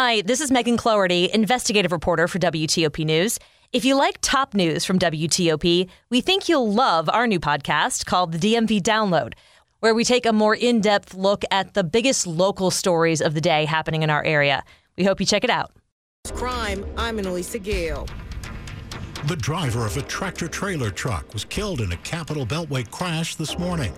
Hi, 0.00 0.20
this 0.20 0.40
is 0.40 0.52
Megan 0.52 0.76
Cloherty, 0.76 1.28
investigative 1.34 1.90
reporter 1.90 2.28
for 2.28 2.38
WTOP 2.38 3.04
News. 3.04 3.36
If 3.72 3.84
you 3.84 3.96
like 3.96 4.18
top 4.20 4.54
news 4.54 4.84
from 4.84 4.96
WTOP, 4.96 5.88
we 6.08 6.20
think 6.20 6.48
you'll 6.48 6.72
love 6.72 7.08
our 7.08 7.26
new 7.26 7.40
podcast 7.40 8.06
called 8.06 8.30
the 8.30 8.38
DMV 8.38 8.80
Download, 8.80 9.32
where 9.80 9.96
we 9.96 10.04
take 10.04 10.24
a 10.24 10.32
more 10.32 10.54
in 10.54 10.80
depth 10.80 11.14
look 11.14 11.42
at 11.50 11.74
the 11.74 11.82
biggest 11.82 12.28
local 12.28 12.70
stories 12.70 13.20
of 13.20 13.34
the 13.34 13.40
day 13.40 13.64
happening 13.64 14.04
in 14.04 14.08
our 14.08 14.22
area. 14.22 14.62
We 14.96 15.02
hope 15.02 15.18
you 15.18 15.26
check 15.26 15.42
it 15.42 15.50
out. 15.50 15.72
Crime, 16.32 16.86
I'm 16.96 17.18
Anna-Lysa 17.18 17.60
Gayle. 17.60 18.06
The 19.26 19.34
driver 19.34 19.84
of 19.84 19.96
a 19.96 20.02
tractor 20.02 20.46
trailer 20.46 20.92
truck 20.92 21.34
was 21.34 21.44
killed 21.44 21.80
in 21.80 21.90
a 21.90 21.96
Capital 21.96 22.46
Beltway 22.46 22.88
crash 22.92 23.34
this 23.34 23.58
morning. 23.58 23.92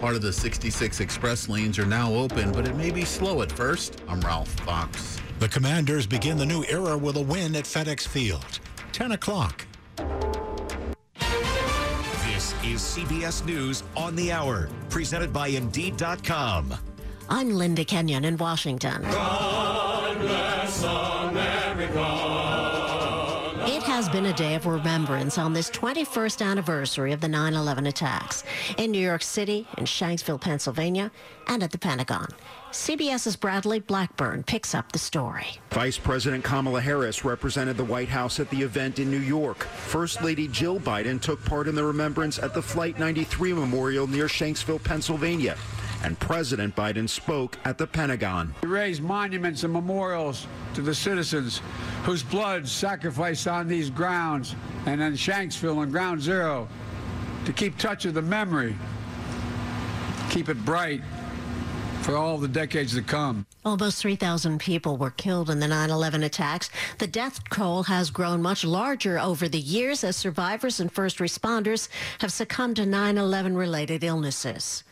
Part 0.00 0.14
of 0.14 0.20
the 0.20 0.32
66 0.32 1.00
express 1.00 1.48
lanes 1.48 1.78
are 1.78 1.86
now 1.86 2.12
open, 2.12 2.52
but 2.52 2.68
it 2.68 2.76
may 2.76 2.90
be 2.90 3.04
slow 3.04 3.40
at 3.40 3.50
first. 3.50 4.02
I'm 4.08 4.20
Ralph 4.20 4.48
Fox. 4.60 5.18
The 5.38 5.48
Commanders 5.48 6.06
begin 6.06 6.36
the 6.36 6.44
new 6.44 6.64
era 6.64 6.96
with 6.96 7.16
a 7.16 7.22
win 7.22 7.56
at 7.56 7.64
FedEx 7.64 8.06
Field. 8.06 8.60
10 8.92 9.12
o'clock. 9.12 9.66
This 12.26 12.52
is 12.62 12.80
CBS 12.80 13.44
News 13.46 13.82
on 13.96 14.14
the 14.16 14.32
Hour, 14.32 14.68
presented 14.90 15.32
by 15.32 15.48
Indeed.com. 15.48 16.74
I'm 17.30 17.50
Linda 17.50 17.84
Kenyon 17.84 18.24
in 18.24 18.36
Washington. 18.36 19.02
It 21.78 21.94
has 23.96 24.10
been 24.10 24.26
a 24.26 24.32
day 24.34 24.54
of 24.54 24.66
remembrance 24.66 25.38
on 25.38 25.54
this 25.54 25.70
21st 25.70 26.44
anniversary 26.44 27.12
of 27.12 27.22
the 27.22 27.28
9 27.28 27.54
11 27.54 27.86
attacks 27.86 28.44
in 28.76 28.90
New 28.90 29.00
York 29.00 29.22
City, 29.22 29.66
in 29.78 29.86
Shanksville, 29.86 30.38
Pennsylvania, 30.38 31.10
and 31.46 31.62
at 31.62 31.72
the 31.72 31.78
Pentagon. 31.78 32.28
CBS's 32.72 33.36
Bradley 33.36 33.80
Blackburn 33.80 34.42
picks 34.42 34.74
up 34.74 34.92
the 34.92 34.98
story. 34.98 35.46
Vice 35.70 35.96
President 35.96 36.44
Kamala 36.44 36.82
Harris 36.82 37.24
represented 37.24 37.78
the 37.78 37.84
White 37.84 38.10
House 38.10 38.38
at 38.38 38.50
the 38.50 38.60
event 38.60 38.98
in 38.98 39.10
New 39.10 39.16
York. 39.16 39.64
First 39.64 40.22
Lady 40.22 40.46
Jill 40.46 40.78
Biden 40.78 41.18
took 41.18 41.42
part 41.46 41.66
in 41.66 41.74
the 41.74 41.84
remembrance 41.84 42.38
at 42.38 42.52
the 42.52 42.60
Flight 42.60 42.98
93 42.98 43.54
Memorial 43.54 44.06
near 44.06 44.26
Shanksville, 44.26 44.84
Pennsylvania. 44.84 45.56
And 46.06 46.16
President 46.20 46.76
Biden 46.76 47.08
spoke 47.08 47.58
at 47.64 47.78
the 47.78 47.86
Pentagon. 47.88 48.54
We 48.62 48.68
raise 48.68 49.00
monuments 49.00 49.64
and 49.64 49.72
memorials 49.72 50.46
to 50.74 50.80
the 50.80 50.94
citizens 50.94 51.60
whose 52.04 52.22
blood 52.22 52.68
sacrificed 52.68 53.48
on 53.48 53.66
these 53.66 53.90
grounds 53.90 54.54
and 54.86 55.02
in 55.02 55.14
Shanksville 55.14 55.82
and 55.82 55.90
Ground 55.90 56.22
Zero 56.22 56.68
to 57.44 57.52
keep 57.52 57.76
touch 57.76 58.04
of 58.04 58.14
the 58.14 58.22
memory, 58.22 58.76
keep 60.30 60.48
it 60.48 60.64
bright 60.64 61.02
for 62.02 62.16
all 62.16 62.38
the 62.38 62.46
decades 62.46 62.94
to 62.94 63.02
come. 63.02 63.44
Almost 63.64 64.00
3,000 64.00 64.60
people 64.60 64.96
were 64.96 65.10
killed 65.10 65.50
in 65.50 65.58
the 65.58 65.66
9 65.66 65.90
11 65.90 66.22
attacks. 66.22 66.70
The 66.98 67.08
death 67.08 67.40
toll 67.50 67.82
has 67.82 68.12
grown 68.12 68.40
much 68.40 68.62
larger 68.62 69.18
over 69.18 69.48
the 69.48 69.58
years 69.58 70.04
as 70.04 70.14
survivors 70.14 70.78
and 70.78 70.92
first 70.92 71.18
responders 71.18 71.88
have 72.20 72.32
succumbed 72.32 72.76
to 72.76 72.86
9 72.86 73.18
11 73.18 73.56
related 73.56 74.04
illnesses. 74.04 74.84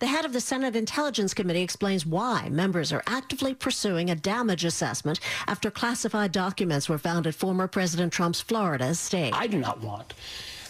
The 0.00 0.06
head 0.06 0.24
of 0.24 0.32
the 0.32 0.40
Senate 0.40 0.74
Intelligence 0.76 1.34
Committee 1.34 1.62
explains 1.62 2.04
why 2.04 2.48
members 2.50 2.92
are 2.92 3.02
actively 3.06 3.54
pursuing 3.54 4.10
a 4.10 4.14
damage 4.14 4.64
assessment 4.64 5.20
after 5.46 5.70
classified 5.70 6.32
documents 6.32 6.88
were 6.88 6.98
found 6.98 7.26
at 7.26 7.34
former 7.34 7.68
President 7.68 8.12
Trump's 8.12 8.40
Florida 8.40 8.86
estate. 8.86 9.32
I 9.34 9.46
do 9.46 9.58
not 9.58 9.80
want 9.80 10.14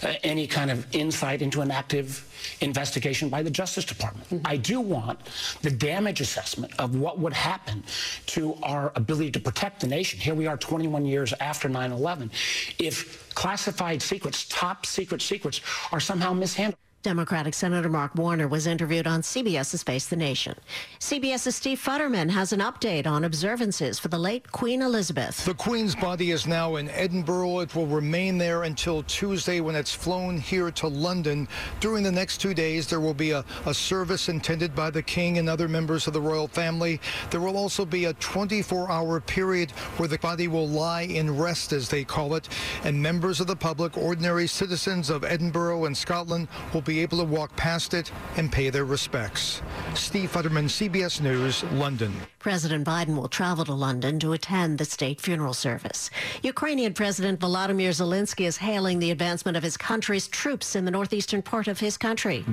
uh, 0.03 0.15
any 0.23 0.47
kind 0.47 0.71
of 0.71 0.87
insight 0.95 1.41
into 1.41 1.63
an 1.63 1.71
active 1.71 2.29
investigation 2.61 3.29
by 3.31 3.43
the 3.43 3.51
Justice 3.51 3.85
Department. 3.85 4.29
Mm-hmm. 4.29 4.47
I 4.47 4.57
do 4.57 4.81
want 4.81 5.19
the 5.63 5.71
damage 5.71 6.21
assessment 6.21 6.73
of 6.79 6.97
what 6.97 7.19
would 7.19 7.33
happen 7.33 7.83
to 8.27 8.55
our 8.63 8.93
ability 8.97 9.31
to 9.33 9.41
protect 9.41 9.81
the 9.81 9.87
nation. 9.87 10.21
Here 10.21 10.35
we 10.35 10.47
are 10.47 10.59
21 10.59 11.07
years 11.07 11.33
after 11.41 11.69
9 11.69 11.93
11. 11.93 12.31
If 12.79 13.35
classified 13.35 14.03
secrets, 14.03 14.47
top 14.49 14.85
secret 14.85 15.23
secrets, 15.23 15.61
are 15.93 16.01
somehow 16.01 16.35
mishandled. 16.35 16.79
Democratic 17.05 17.53
Senator 17.53 17.91
Mark 17.91 18.15
Warner 18.15 18.49
was 18.49 18.67
interviewed 18.67 19.07
on 19.07 19.21
CBS's 19.21 19.83
Face 19.83 20.07
the 20.07 20.17
Nation. 20.17 20.55
CBS's 21.01 21.55
Steve 21.55 21.79
Futterman 21.79 22.31
has 22.31 22.51
an 22.55 22.61
update 22.61 23.07
on 23.07 23.25
observances 23.25 23.99
for 23.99 24.09
the 24.09 24.19
late 24.19 24.51
Queen 24.53 24.81
Elizabeth. 24.81 25.45
The 25.45 25.53
Queen's 25.53 25.95
body 25.95 26.31
is 26.31 26.47
now 26.47 26.77
in 26.77 26.89
Edinburgh. 26.89 27.61
It 27.61 27.75
will 27.75 27.87
remain 27.87 28.39
there 28.39 28.63
until 28.63 29.03
Tuesday 29.03 29.61
when 29.61 29.77
it's 29.77 29.95
flown 29.95 30.39
here 30.39 30.71
to 30.71 30.89
London. 30.89 31.47
During 31.79 32.03
the 32.03 32.11
next 32.11 32.39
two 32.39 32.55
days, 32.55 32.87
there 32.87 33.01
will 33.01 33.13
be 33.13 33.33
a, 33.33 33.45
a 33.67 33.75
service 33.75 34.31
intended 34.31 34.75
by 34.75 34.89
the 34.89 35.03
King 35.03 35.37
and 35.37 35.47
other 35.47 35.69
members 35.69 36.07
of 36.07 36.15
the 36.15 36.23
royal 36.23 36.49
family. 36.49 37.03
There 37.31 37.41
will 37.41 37.59
also 37.59 37.85
be 37.85 38.07
a 38.07 38.15
24-hour 38.15 39.21
period 39.21 39.73
where 39.99 40.09
the 40.09 40.19
body 40.19 40.49
will 40.49 40.69
lie 40.69 41.03
in 41.03 41.37
rest, 41.37 41.75
as 41.75 41.91
they 41.91 42.03
call 42.03 42.35
it, 42.35 42.49
and 42.83 43.03
members 43.03 43.41
of 43.41 43.47
the 43.47 43.57
public, 43.57 43.99
ordinary 43.99 44.47
citizens 44.47 45.11
of 45.11 45.23
Edinburgh 45.23 45.85
and 45.85 45.95
Scotland, 45.95 46.49
will 46.73 46.81
be 46.81 46.94
able 47.01 47.19
to 47.19 47.25
walk 47.25 47.55
past 47.57 47.95
it 47.95 48.11
and 48.37 48.51
pay 48.51 48.71
their 48.71 48.85
respects. 48.85 49.63
Steve 49.95 50.33
Futterman, 50.33 50.65
CBS 50.65 51.21
News, 51.21 51.63
London. 51.73 52.13
President 52.39 52.87
Biden 52.87 53.17
will 53.17 53.29
travel 53.29 53.65
to 53.65 53.73
London 53.73 54.19
to 54.21 54.35
attend 54.35 54.77
the 54.77 54.85
state 54.85 55.19
funeral 55.19 55.55
service. 55.55 56.11
Ukrainian 56.43 56.93
President 56.93 57.41
Volodymyr 57.41 57.89
Zelensky 57.89 58.45
is 58.45 58.59
hailing 58.59 58.99
the 58.99 59.11
advancement 59.11 59.57
of 59.57 59.63
his 59.63 59.79
country's 59.79 60.29
troops 60.29 60.77
in 60.77 60.85
the 60.85 60.91
northeastern 60.91 61.41
part 61.41 61.69
of 61.69 61.81
his 61.81 61.97
country. 61.97 62.45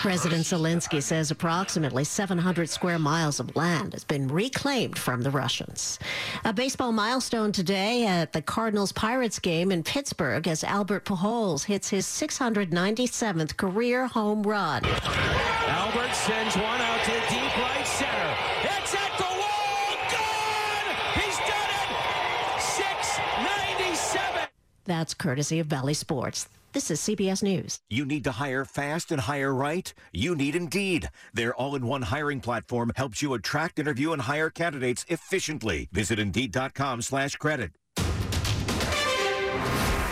President 0.00 0.44
Zelensky 0.44 1.02
says 1.02 1.30
approximately 1.32 2.04
700 2.04 2.68
square 2.70 2.98
miles 3.00 3.40
of 3.40 3.56
land 3.56 3.94
has 3.94 4.04
been 4.04 4.28
reclaimed 4.28 4.96
from 4.96 5.22
the 5.22 5.30
Russians. 5.30 5.98
A 6.44 6.52
baseball 6.52 6.92
milestone 6.92 7.50
today 7.50 8.06
at 8.06 8.32
the 8.32 8.42
Cardinals 8.42 8.92
Pirates 8.92 9.40
game 9.40 9.72
in 9.72 9.82
Pittsburgh 9.82 10.46
as 10.46 10.62
Albert 10.78 11.04
Pujols 11.06 11.64
hits 11.64 11.88
his 11.88 12.06
697th 12.06 13.56
career 13.56 14.06
home 14.06 14.44
run. 14.44 14.84
Albert 14.84 16.14
sends 16.14 16.54
one 16.54 16.80
out 16.80 17.02
to 17.02 17.10
deep 17.28 17.58
right 17.58 17.84
center. 17.84 18.36
It's 18.62 18.94
at 18.94 19.18
the 19.18 19.24
wall. 19.24 19.96
Gone! 20.12 20.94
He's 21.16 21.36
done 21.38 21.70
it! 21.74 22.62
697. 22.62 24.48
That's 24.84 25.14
courtesy 25.14 25.58
of 25.58 25.68
Bally 25.68 25.94
Sports. 25.94 26.48
This 26.72 26.92
is 26.92 27.00
CBS 27.00 27.42
News. 27.42 27.80
You 27.90 28.04
need 28.06 28.22
to 28.22 28.30
hire 28.30 28.64
fast 28.64 29.10
and 29.10 29.22
hire 29.22 29.52
right? 29.52 29.92
You 30.12 30.36
need 30.36 30.54
Indeed. 30.54 31.10
Their 31.34 31.56
all-in-one 31.56 32.02
hiring 32.02 32.40
platform 32.40 32.92
helps 32.94 33.20
you 33.20 33.34
attract, 33.34 33.80
interview, 33.80 34.12
and 34.12 34.22
hire 34.22 34.48
candidates 34.48 35.04
efficiently. 35.08 35.88
Visit 35.90 36.20
Indeed.com 36.20 37.02
slash 37.02 37.34
credit. 37.34 37.72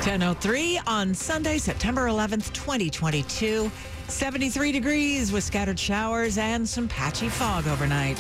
10.03 0.07 0.79
on 0.87 1.13
Sunday, 1.13 1.59
September 1.59 2.07
11th, 2.07 2.53
2022. 2.53 3.69
73 4.07 4.71
degrees 4.71 5.33
with 5.33 5.43
scattered 5.43 5.81
showers 5.81 6.39
and 6.39 6.69
some 6.69 6.87
patchy 6.87 7.29
fog 7.29 7.67
overnight. 7.67 8.17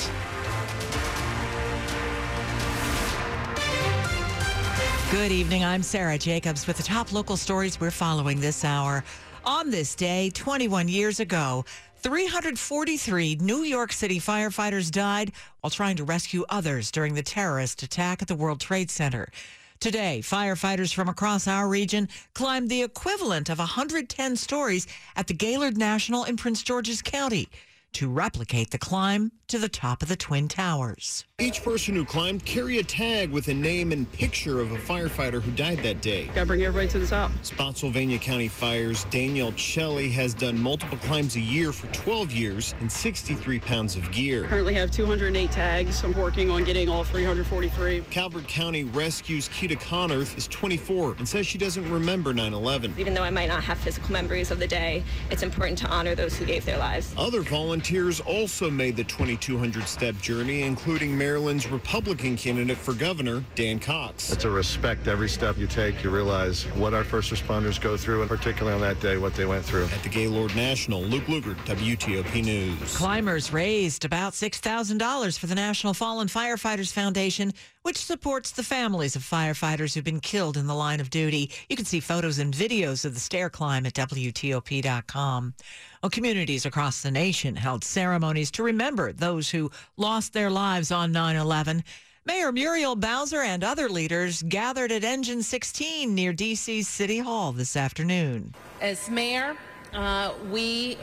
Good 5.13 5.31
evening. 5.31 5.65
I'm 5.65 5.85
Sarah 5.85 6.19
Jacobs 6.19 6.67
with 6.67 6.77
the 6.77 6.83
top 6.83 7.13
local 7.13 7.37
stories 7.37 7.79
we're 7.79 7.93
following 7.93 8.41
this 8.41 8.65
hour. 8.65 9.05
On 9.45 9.71
this 9.71 9.95
day, 9.95 10.31
21 10.31 10.89
years 10.89 11.21
ago, 11.21 11.65
343 11.99 13.37
New 13.37 13.63
York 13.63 13.93
City 13.93 14.19
firefighters 14.19 14.91
died 14.91 15.31
while 15.61 15.71
trying 15.71 15.95
to 15.99 16.03
rescue 16.05 16.45
others 16.49 16.91
during 16.91 17.15
the 17.15 17.23
terrorist 17.23 17.85
attack 17.85 18.23
at 18.23 18.27
the 18.27 18.35
World 18.35 18.61
Trade 18.61 18.91
Center. 18.91 19.29
Today, 19.79 20.21
firefighters 20.23 20.95
from 20.95 21.09
across 21.09 21.47
our 21.47 21.69
region 21.69 22.09
climbed 22.35 22.71
the 22.71 22.83
equivalent 22.83 23.51
of 23.51 23.59
110 23.59 24.37
stories 24.37 24.87
at 25.15 25.27
the 25.27 25.35
Gaylord 25.35 25.77
National 25.77 26.25
in 26.25 26.37
Prince 26.37 26.63
George's 26.63 27.03
County 27.03 27.49
to 27.97 28.11
replicate 28.11 28.73
the 28.73 28.79
climb 28.79 29.33
to 29.49 29.59
the 29.59 29.71
top 29.71 30.03
of 30.03 30.09
the 30.09 30.17
Twin 30.17 30.49
Towers. 30.49 31.25
Each 31.39 31.63
person 31.63 31.95
who 31.95 32.05
climbed 32.05 32.45
carry 32.45 32.79
a 32.79 32.83
tag 32.83 33.31
with 33.31 33.49
a 33.49 33.55
name 33.55 33.91
and 33.91 34.11
picture 34.13 34.61
of 34.61 34.73
a 34.73 34.77
firefighter 34.77 35.41
who 35.41 35.51
died 35.53 35.79
that 35.79 36.03
day. 36.03 36.27
Gotta 36.35 36.45
bring 36.45 36.63
everybody 36.63 36.89
to 36.89 36.99
the 36.99 37.07
top. 37.07 37.31
Spotsylvania 37.41 38.19
County 38.19 38.49
Fires 38.49 39.05
Danielle 39.05 39.55
Shelley 39.57 40.11
has 40.11 40.35
done 40.35 40.61
multiple 40.61 40.99
climbs 40.99 41.37
a 41.37 41.41
year 41.41 41.73
for 41.73 41.87
12 41.95 42.33
years 42.33 42.75
and 42.81 42.93
63 42.93 43.59
pounds 43.61 43.97
of 43.97 44.11
gear. 44.13 44.45
Currently 44.45 44.75
have 44.75 44.91
208 44.91 45.51
tags. 45.51 46.05
I'm 46.05 46.13
working 46.13 46.51
on 46.51 46.65
getting 46.65 46.91
all 46.91 47.05
343. 47.05 48.03
Calvert 48.11 48.47
County 48.47 48.85
Rescue's 48.85 49.49
Keita 49.49 49.81
Connerth 49.81 50.37
is 50.37 50.49
24 50.49 51.15
and 51.19 51.27
says 51.27 51.47
she 51.47 51.57
doesn't 51.57 51.91
remember 51.91 52.35
9-11. 52.35 52.99
Even 52.99 53.15
though 53.15 53.23
I 53.23 53.31
might 53.31 53.49
not 53.49 53.65
have 53.65 53.79
physical 53.79 54.13
memories 54.13 54.51
of 54.51 54.59
the 54.59 54.67
day, 54.67 55.03
it's 55.31 55.43
important 55.43 55.79
to 55.79 55.87
honor 55.89 56.15
those 56.15 56.37
who 56.37 56.45
gave 56.45 56.67
their 56.67 56.79
lives. 56.79 57.15
Other 57.17 57.41
volunteers 57.41 57.86
volunteers 57.87 58.21
also 58.21 58.69
made 58.69 58.97
the 58.97 59.05
2,200 59.05 59.87
step 59.87 60.21
journey, 60.21 60.63
including 60.63 61.17
Maryland's 61.17 61.69
Republican 61.69 62.37
candidate 62.37 62.77
for 62.77 62.93
governor, 62.95 63.45
Dan 63.55 63.79
Cox. 63.79 64.33
It's 64.33 64.45
a 64.45 64.51
respect 64.51 65.07
every 65.07 65.29
step 65.29 65.57
you 65.57 65.69
take. 65.69 66.03
You 66.03 66.11
realize 66.11 66.65
what 66.75 66.95
our 66.95 67.05
first 67.05 67.33
responders 67.33 67.81
go 67.81 67.97
through, 67.97 68.23
and 68.23 68.29
particularly 68.29 68.75
on 68.75 68.81
that 68.81 69.01
day, 69.01 69.19
what 69.19 69.35
they 69.35 69.47
went 69.47 69.65
through. 69.65 69.85
At 69.85 70.03
the 70.03 70.09
Gaylord 70.09 70.57
National, 70.57 71.01
Luke 71.01 71.27
Lukert, 71.27 71.59
WTOP 71.65 72.45
News. 72.45 72.97
Climbers 72.97 73.53
raised 73.53 74.05
about 74.05 74.33
$6,000 74.33 75.39
for 75.39 75.47
the 75.47 75.55
National 75.55 75.95
Fallen 75.95 76.27
Firefighters 76.27 76.93
Foundation, 76.93 77.53
which 77.87 78.05
supports 78.05 78.51
the 78.51 78.65
families 78.65 79.15
of 79.15 79.23
firefighters 79.23 79.95
who've 79.95 80.03
been 80.03 80.19
killed 80.19 80.57
in 80.57 80.67
the 80.67 80.75
line 80.75 80.99
of 80.99 81.09
duty. 81.09 81.49
You 81.69 81.77
can 81.77 81.85
see 81.85 82.01
photos 82.01 82.41
and 82.41 82.53
videos 82.53 83.05
of 83.05 83.15
the 83.15 83.21
stair 83.21 83.49
climb 83.49 83.87
at 83.87 83.95
WTOP.com. 83.95 85.55
Well, 86.03 86.11
communities 86.11 86.67
across 86.67 87.03
the 87.03 87.13
nation 87.13 87.55
held 87.55 87.85
ceremonies 87.85 88.51
to 88.51 88.65
remember 88.65 89.13
those 89.13 89.51
who 89.51 89.71
lost 89.97 90.33
their 90.33 90.51
lives 90.51 90.91
on 90.91 91.13
9 91.13 91.37
11. 91.37 91.85
Mayor 92.25 92.51
Muriel 92.51 92.97
Bowser 92.97 93.43
and 93.43 93.63
other 93.63 93.89
leaders 93.89 94.43
gathered 94.43 94.91
at 94.91 95.05
Engine 95.05 95.45
16 95.45 96.13
near 96.13 96.33
D.C.'s 96.33 96.89
City 96.89 97.21
Hall 97.21 97.53
this 97.53 97.77
afternoon. 97.77 98.53
As 98.81 99.09
mayor, 99.09 99.57
uh, 99.95 100.33
we 100.51 100.99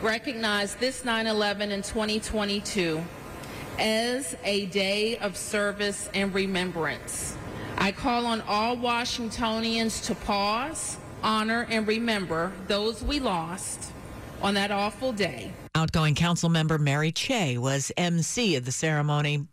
recognize 0.00 0.76
this 0.76 1.04
9 1.04 1.26
11 1.26 1.72
in 1.72 1.82
2022 1.82 3.02
as 3.78 4.36
a 4.44 4.66
day 4.66 5.16
of 5.18 5.36
service 5.36 6.10
and 6.14 6.34
remembrance. 6.34 7.36
I 7.76 7.92
call 7.92 8.26
on 8.26 8.40
all 8.42 8.76
Washingtonians 8.76 10.00
to 10.02 10.14
pause, 10.14 10.96
honor, 11.22 11.66
and 11.70 11.86
remember 11.86 12.52
those 12.66 13.02
we 13.02 13.20
lost 13.20 13.92
on 14.42 14.54
that 14.54 14.70
awful 14.70 15.12
day. 15.12 15.52
Outgoing 15.74 16.14
council 16.14 16.48
member 16.48 16.78
Mary 16.78 17.12
Cheh 17.12 17.56
was 17.56 17.92
MC 17.96 18.56
of 18.56 18.64
the 18.64 18.72
ceremony. 18.72 19.46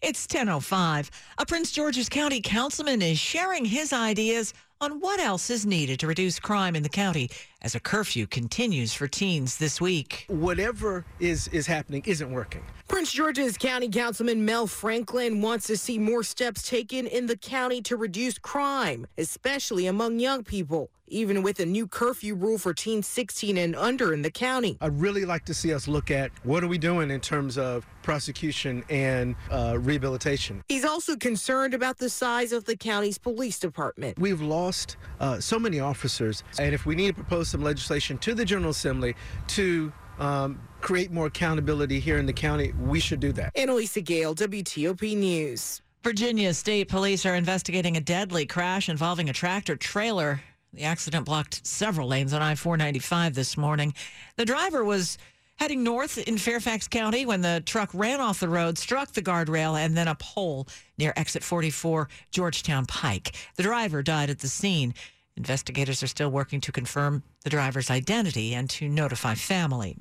It's 0.00 0.26
10:05. 0.26 1.10
A 1.38 1.46
Prince 1.46 1.72
George's 1.72 2.08
County 2.08 2.40
councilman 2.40 3.02
is 3.02 3.18
sharing 3.18 3.64
his 3.64 3.92
ideas 3.92 4.52
on 4.80 5.00
what 5.00 5.18
else 5.18 5.50
is 5.50 5.66
needed 5.66 5.98
to 6.00 6.06
reduce 6.06 6.38
crime 6.38 6.76
in 6.76 6.82
the 6.82 6.88
county 6.88 7.30
as 7.62 7.74
a 7.74 7.80
curfew 7.80 8.26
continues 8.26 8.92
for 8.92 9.08
teens 9.08 9.58
this 9.58 9.80
week. 9.80 10.26
Whatever 10.28 11.04
is 11.18 11.48
is 11.48 11.66
happening 11.66 12.02
isn't 12.06 12.30
working. 12.30 12.62
Prince 12.88 13.12
George's 13.12 13.58
County 13.58 13.88
Councilman 13.88 14.44
Mel 14.46 14.66
Franklin 14.66 15.42
wants 15.42 15.66
to 15.66 15.76
see 15.76 15.98
more 15.98 16.22
steps 16.22 16.66
taken 16.66 17.06
in 17.06 17.26
the 17.26 17.36
county 17.36 17.82
to 17.82 17.96
reduce 17.96 18.38
crime, 18.38 19.06
especially 19.18 19.86
among 19.86 20.18
young 20.20 20.42
people, 20.42 20.90
even 21.06 21.42
with 21.42 21.60
a 21.60 21.66
new 21.66 21.86
curfew 21.86 22.34
rule 22.34 22.56
for 22.56 22.72
teens 22.72 23.06
16 23.06 23.58
and 23.58 23.76
under 23.76 24.14
in 24.14 24.22
the 24.22 24.30
county. 24.30 24.78
I'd 24.80 24.98
really 24.98 25.26
like 25.26 25.44
to 25.46 25.54
see 25.54 25.74
us 25.74 25.86
look 25.86 26.10
at 26.10 26.30
what 26.44 26.64
are 26.64 26.68
we 26.68 26.78
doing 26.78 27.10
in 27.10 27.20
terms 27.20 27.58
of 27.58 27.86
prosecution 28.02 28.82
and 28.88 29.36
uh, 29.50 29.76
rehabilitation. 29.78 30.62
He's 30.66 30.86
also 30.86 31.14
concerned 31.14 31.74
about 31.74 31.98
the 31.98 32.08
size 32.08 32.52
of 32.52 32.64
the 32.64 32.74
county's 32.74 33.18
police 33.18 33.58
department. 33.58 34.18
We've 34.18 34.40
lost 34.40 34.96
uh, 35.20 35.40
so 35.40 35.58
many 35.58 35.78
officers, 35.78 36.42
and 36.58 36.74
if 36.74 36.86
we 36.86 36.94
need 36.94 37.08
to 37.08 37.14
propose 37.14 37.47
some 37.48 37.62
legislation 37.62 38.18
to 38.18 38.34
the 38.34 38.44
General 38.44 38.70
Assembly 38.70 39.14
to 39.48 39.92
um, 40.18 40.60
create 40.80 41.10
more 41.10 41.26
accountability 41.26 42.00
here 42.00 42.18
in 42.18 42.26
the 42.26 42.32
county, 42.32 42.72
we 42.80 43.00
should 43.00 43.20
do 43.20 43.32
that. 43.32 43.52
Anna-Lysa 43.56 44.04
Gayle, 44.04 44.34
WTOP 44.34 45.16
News. 45.16 45.82
Virginia 46.02 46.54
State 46.54 46.88
Police 46.88 47.26
are 47.26 47.34
investigating 47.34 47.96
a 47.96 48.00
deadly 48.00 48.46
crash 48.46 48.88
involving 48.88 49.28
a 49.28 49.32
tractor 49.32 49.76
trailer. 49.76 50.40
The 50.72 50.84
accident 50.84 51.26
blocked 51.26 51.66
several 51.66 52.08
lanes 52.08 52.32
on 52.32 52.42
I 52.42 52.54
495 52.54 53.34
this 53.34 53.56
morning. 53.56 53.94
The 54.36 54.44
driver 54.44 54.84
was 54.84 55.18
heading 55.56 55.82
north 55.82 56.18
in 56.18 56.38
Fairfax 56.38 56.86
County 56.86 57.26
when 57.26 57.40
the 57.40 57.62
truck 57.66 57.90
ran 57.92 58.20
off 58.20 58.38
the 58.38 58.48
road, 58.48 58.78
struck 58.78 59.12
the 59.12 59.22
guardrail, 59.22 59.76
and 59.76 59.96
then 59.96 60.06
a 60.06 60.14
pole 60.14 60.68
near 60.98 61.12
exit 61.16 61.42
44 61.42 62.08
Georgetown 62.30 62.86
Pike. 62.86 63.34
The 63.56 63.64
driver 63.64 64.02
died 64.02 64.30
at 64.30 64.38
the 64.38 64.48
scene. 64.48 64.94
Investigators 65.38 66.02
are 66.02 66.08
still 66.08 66.30
working 66.30 66.60
to 66.60 66.72
confirm 66.72 67.22
the 67.44 67.50
driver's 67.50 67.92
identity 67.92 68.54
and 68.54 68.68
to 68.70 68.88
notify 68.88 69.34
family. 69.34 69.96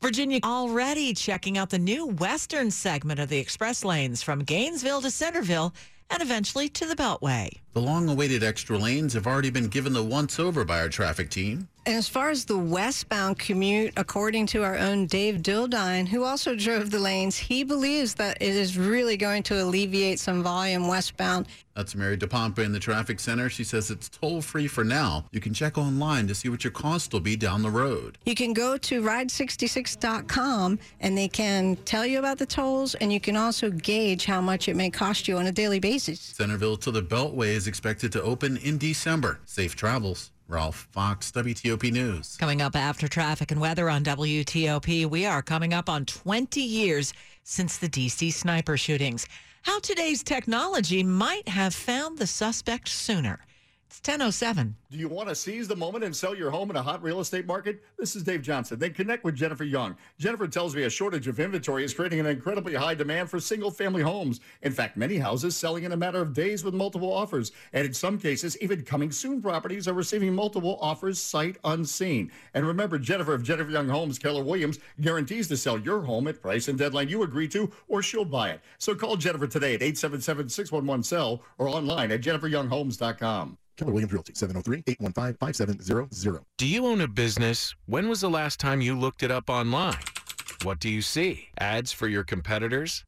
Virginia 0.00 0.38
already 0.44 1.12
checking 1.12 1.58
out 1.58 1.70
the 1.70 1.78
new 1.78 2.06
western 2.06 2.70
segment 2.70 3.18
of 3.18 3.28
the 3.28 3.38
express 3.38 3.84
lanes 3.84 4.22
from 4.22 4.44
Gainesville 4.44 5.02
to 5.02 5.10
Centreville 5.10 5.74
and 6.10 6.22
eventually 6.22 6.68
to 6.68 6.86
the 6.86 6.94
Beltway. 6.94 7.50
The 7.72 7.82
long 7.82 8.08
awaited 8.08 8.44
extra 8.44 8.78
lanes 8.78 9.14
have 9.14 9.26
already 9.26 9.50
been 9.50 9.66
given 9.66 9.92
the 9.92 10.04
once 10.04 10.38
over 10.38 10.64
by 10.64 10.78
our 10.78 10.88
traffic 10.88 11.28
team. 11.28 11.68
And 11.86 11.96
as 11.96 12.08
far 12.08 12.28
as 12.28 12.44
the 12.44 12.58
westbound 12.58 13.38
commute, 13.38 13.94
according 13.96 14.46
to 14.48 14.62
our 14.62 14.76
own 14.76 15.06
Dave 15.06 15.36
Dildine, 15.36 16.06
who 16.06 16.24
also 16.24 16.54
drove 16.54 16.90
the 16.90 16.98
lanes, 16.98 17.38
he 17.38 17.64
believes 17.64 18.14
that 18.16 18.36
it 18.40 18.54
is 18.54 18.76
really 18.76 19.16
going 19.16 19.42
to 19.44 19.62
alleviate 19.62 20.20
some 20.20 20.42
volume 20.42 20.88
westbound. 20.88 21.46
That's 21.74 21.94
Mary 21.94 22.18
DePompa 22.18 22.58
in 22.58 22.72
the 22.72 22.78
traffic 22.78 23.18
center. 23.18 23.48
She 23.48 23.64
says 23.64 23.90
it's 23.90 24.10
toll 24.10 24.42
free 24.42 24.66
for 24.66 24.84
now. 24.84 25.24
You 25.32 25.40
can 25.40 25.54
check 25.54 25.78
online 25.78 26.26
to 26.28 26.34
see 26.34 26.50
what 26.50 26.62
your 26.62 26.70
cost 26.70 27.14
will 27.14 27.20
be 27.20 27.36
down 27.36 27.62
the 27.62 27.70
road. 27.70 28.18
You 28.26 28.34
can 28.34 28.52
go 28.52 28.76
to 28.76 29.00
ride66.com 29.00 30.78
and 31.00 31.16
they 31.16 31.28
can 31.28 31.76
tell 31.86 32.04
you 32.04 32.18
about 32.18 32.36
the 32.36 32.46
tolls 32.46 32.94
and 32.96 33.10
you 33.10 33.20
can 33.20 33.36
also 33.36 33.70
gauge 33.70 34.26
how 34.26 34.42
much 34.42 34.68
it 34.68 34.76
may 34.76 34.90
cost 34.90 35.26
you 35.26 35.38
on 35.38 35.46
a 35.46 35.52
daily 35.52 35.80
basis. 35.80 36.20
Centreville 36.20 36.76
to 36.76 36.90
the 36.90 37.02
Beltway 37.02 37.48
is 37.48 37.66
expected 37.66 38.12
to 38.12 38.22
open 38.22 38.58
in 38.58 38.76
December. 38.76 39.40
Safe 39.46 39.74
travels. 39.74 40.32
Ralph 40.50 40.88
Fox, 40.90 41.30
WTOP 41.30 41.92
News. 41.92 42.36
Coming 42.36 42.60
up 42.60 42.74
after 42.74 43.06
traffic 43.06 43.52
and 43.52 43.60
weather 43.60 43.88
on 43.88 44.02
WTOP, 44.02 45.06
we 45.06 45.24
are 45.24 45.42
coming 45.42 45.72
up 45.72 45.88
on 45.88 46.04
20 46.04 46.60
years 46.60 47.12
since 47.44 47.78
the 47.78 47.88
DC 47.88 48.32
sniper 48.32 48.76
shootings. 48.76 49.28
How 49.62 49.78
today's 49.78 50.24
technology 50.24 51.04
might 51.04 51.46
have 51.48 51.72
found 51.72 52.18
the 52.18 52.26
suspect 52.26 52.88
sooner. 52.88 53.38
It's 53.90 53.98
1007. 54.08 54.76
Do 54.92 54.98
you 54.98 55.08
want 55.08 55.30
to 55.30 55.34
seize 55.34 55.66
the 55.66 55.74
moment 55.74 56.04
and 56.04 56.14
sell 56.14 56.32
your 56.32 56.52
home 56.52 56.70
in 56.70 56.76
a 56.76 56.82
hot 56.82 57.02
real 57.02 57.18
estate 57.18 57.44
market? 57.44 57.82
This 57.98 58.14
is 58.14 58.22
Dave 58.22 58.40
Johnson. 58.40 58.78
Then 58.78 58.94
connect 58.94 59.24
with 59.24 59.34
Jennifer 59.34 59.64
Young. 59.64 59.96
Jennifer 60.16 60.46
tells 60.46 60.76
me 60.76 60.84
a 60.84 60.90
shortage 60.90 61.26
of 61.26 61.40
inventory 61.40 61.82
is 61.82 61.92
creating 61.92 62.20
an 62.20 62.26
incredibly 62.26 62.76
high 62.76 62.94
demand 62.94 63.28
for 63.28 63.40
single 63.40 63.72
family 63.72 64.02
homes. 64.02 64.38
In 64.62 64.70
fact, 64.70 64.96
many 64.96 65.18
houses 65.18 65.56
selling 65.56 65.82
in 65.82 65.90
a 65.90 65.96
matter 65.96 66.20
of 66.22 66.32
days 66.32 66.62
with 66.62 66.72
multiple 66.72 67.12
offers. 67.12 67.50
And 67.72 67.84
in 67.84 67.92
some 67.92 68.16
cases, 68.16 68.56
even 68.60 68.84
coming 68.84 69.10
soon 69.10 69.42
properties 69.42 69.88
are 69.88 69.92
receiving 69.92 70.36
multiple 70.36 70.78
offers 70.80 71.18
sight 71.18 71.56
unseen. 71.64 72.30
And 72.54 72.64
remember, 72.64 72.96
Jennifer 72.96 73.34
of 73.34 73.42
Jennifer 73.42 73.72
Young 73.72 73.88
Homes, 73.88 74.20
Keller 74.20 74.44
Williams, 74.44 74.78
guarantees 75.00 75.48
to 75.48 75.56
sell 75.56 75.80
your 75.80 76.02
home 76.02 76.28
at 76.28 76.40
price 76.40 76.68
and 76.68 76.78
deadline 76.78 77.08
you 77.08 77.24
agree 77.24 77.48
to, 77.48 77.68
or 77.88 78.04
she'll 78.04 78.24
buy 78.24 78.50
it. 78.50 78.60
So 78.78 78.94
call 78.94 79.16
Jennifer 79.16 79.48
today 79.48 79.74
at 79.74 79.82
877 79.82 80.48
611 80.48 81.02
SELL 81.02 81.42
or 81.58 81.66
online 81.66 82.12
at 82.12 82.20
jenniferyounghomes.com. 82.20 83.58
Keller 83.76 83.92
Williams 83.92 84.12
Realty, 84.12 84.32
703-815-5700. 84.34 86.40
Do 86.58 86.66
you 86.66 86.86
own 86.86 87.00
a 87.00 87.08
business? 87.08 87.74
When 87.86 88.08
was 88.08 88.20
the 88.20 88.30
last 88.30 88.60
time 88.60 88.80
you 88.80 88.98
looked 88.98 89.22
it 89.22 89.30
up 89.30 89.48
online? 89.48 89.96
What 90.62 90.80
do 90.80 90.88
you 90.88 91.02
see? 91.02 91.48
Ads 91.58 91.92
for 91.92 92.08
your 92.08 92.24
competitors? 92.24 93.04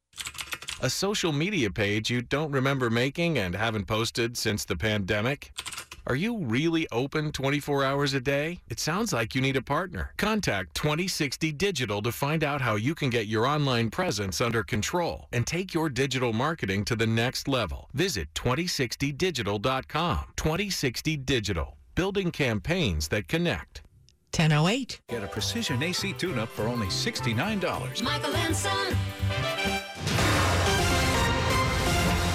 A 0.81 0.89
social 0.89 1.31
media 1.31 1.69
page 1.69 2.09
you 2.09 2.21
don't 2.21 2.51
remember 2.51 2.89
making 2.89 3.37
and 3.37 3.55
haven't 3.55 3.85
posted 3.85 4.35
since 4.35 4.65
the 4.65 4.75
pandemic? 4.75 5.51
Are 6.05 6.15
you 6.15 6.37
really 6.37 6.85
open 6.91 7.31
24 7.31 7.85
hours 7.85 8.13
a 8.13 8.19
day? 8.19 8.59
It 8.67 8.79
sounds 8.79 9.13
like 9.13 9.33
you 9.33 9.41
need 9.41 9.55
a 9.55 9.61
partner. 9.61 10.11
Contact 10.17 10.75
2060 10.75 11.53
Digital 11.53 12.01
to 12.01 12.11
find 12.11 12.43
out 12.43 12.59
how 12.59 12.75
you 12.75 12.93
can 12.93 13.09
get 13.09 13.27
your 13.27 13.45
online 13.45 13.89
presence 13.89 14.41
under 14.41 14.63
control 14.63 15.27
and 15.31 15.47
take 15.47 15.73
your 15.73 15.89
digital 15.89 16.33
marketing 16.33 16.83
to 16.85 16.97
the 16.97 17.07
next 17.07 17.47
level. 17.47 17.89
Visit 17.93 18.33
2060digital.com. 18.33 20.25
2060 20.35 21.17
Digital, 21.17 21.77
building 21.95 22.31
campaigns 22.31 23.07
that 23.07 23.29
connect. 23.29 23.81
1008. 24.35 24.99
Get 25.07 25.23
a 25.23 25.27
precision 25.27 25.81
AC 25.81 26.11
tune 26.13 26.37
up 26.37 26.49
for 26.49 26.63
only 26.63 26.87
$69. 26.87 28.03
Michael 28.03 28.35
and 28.35 28.55
Son. 28.55 29.82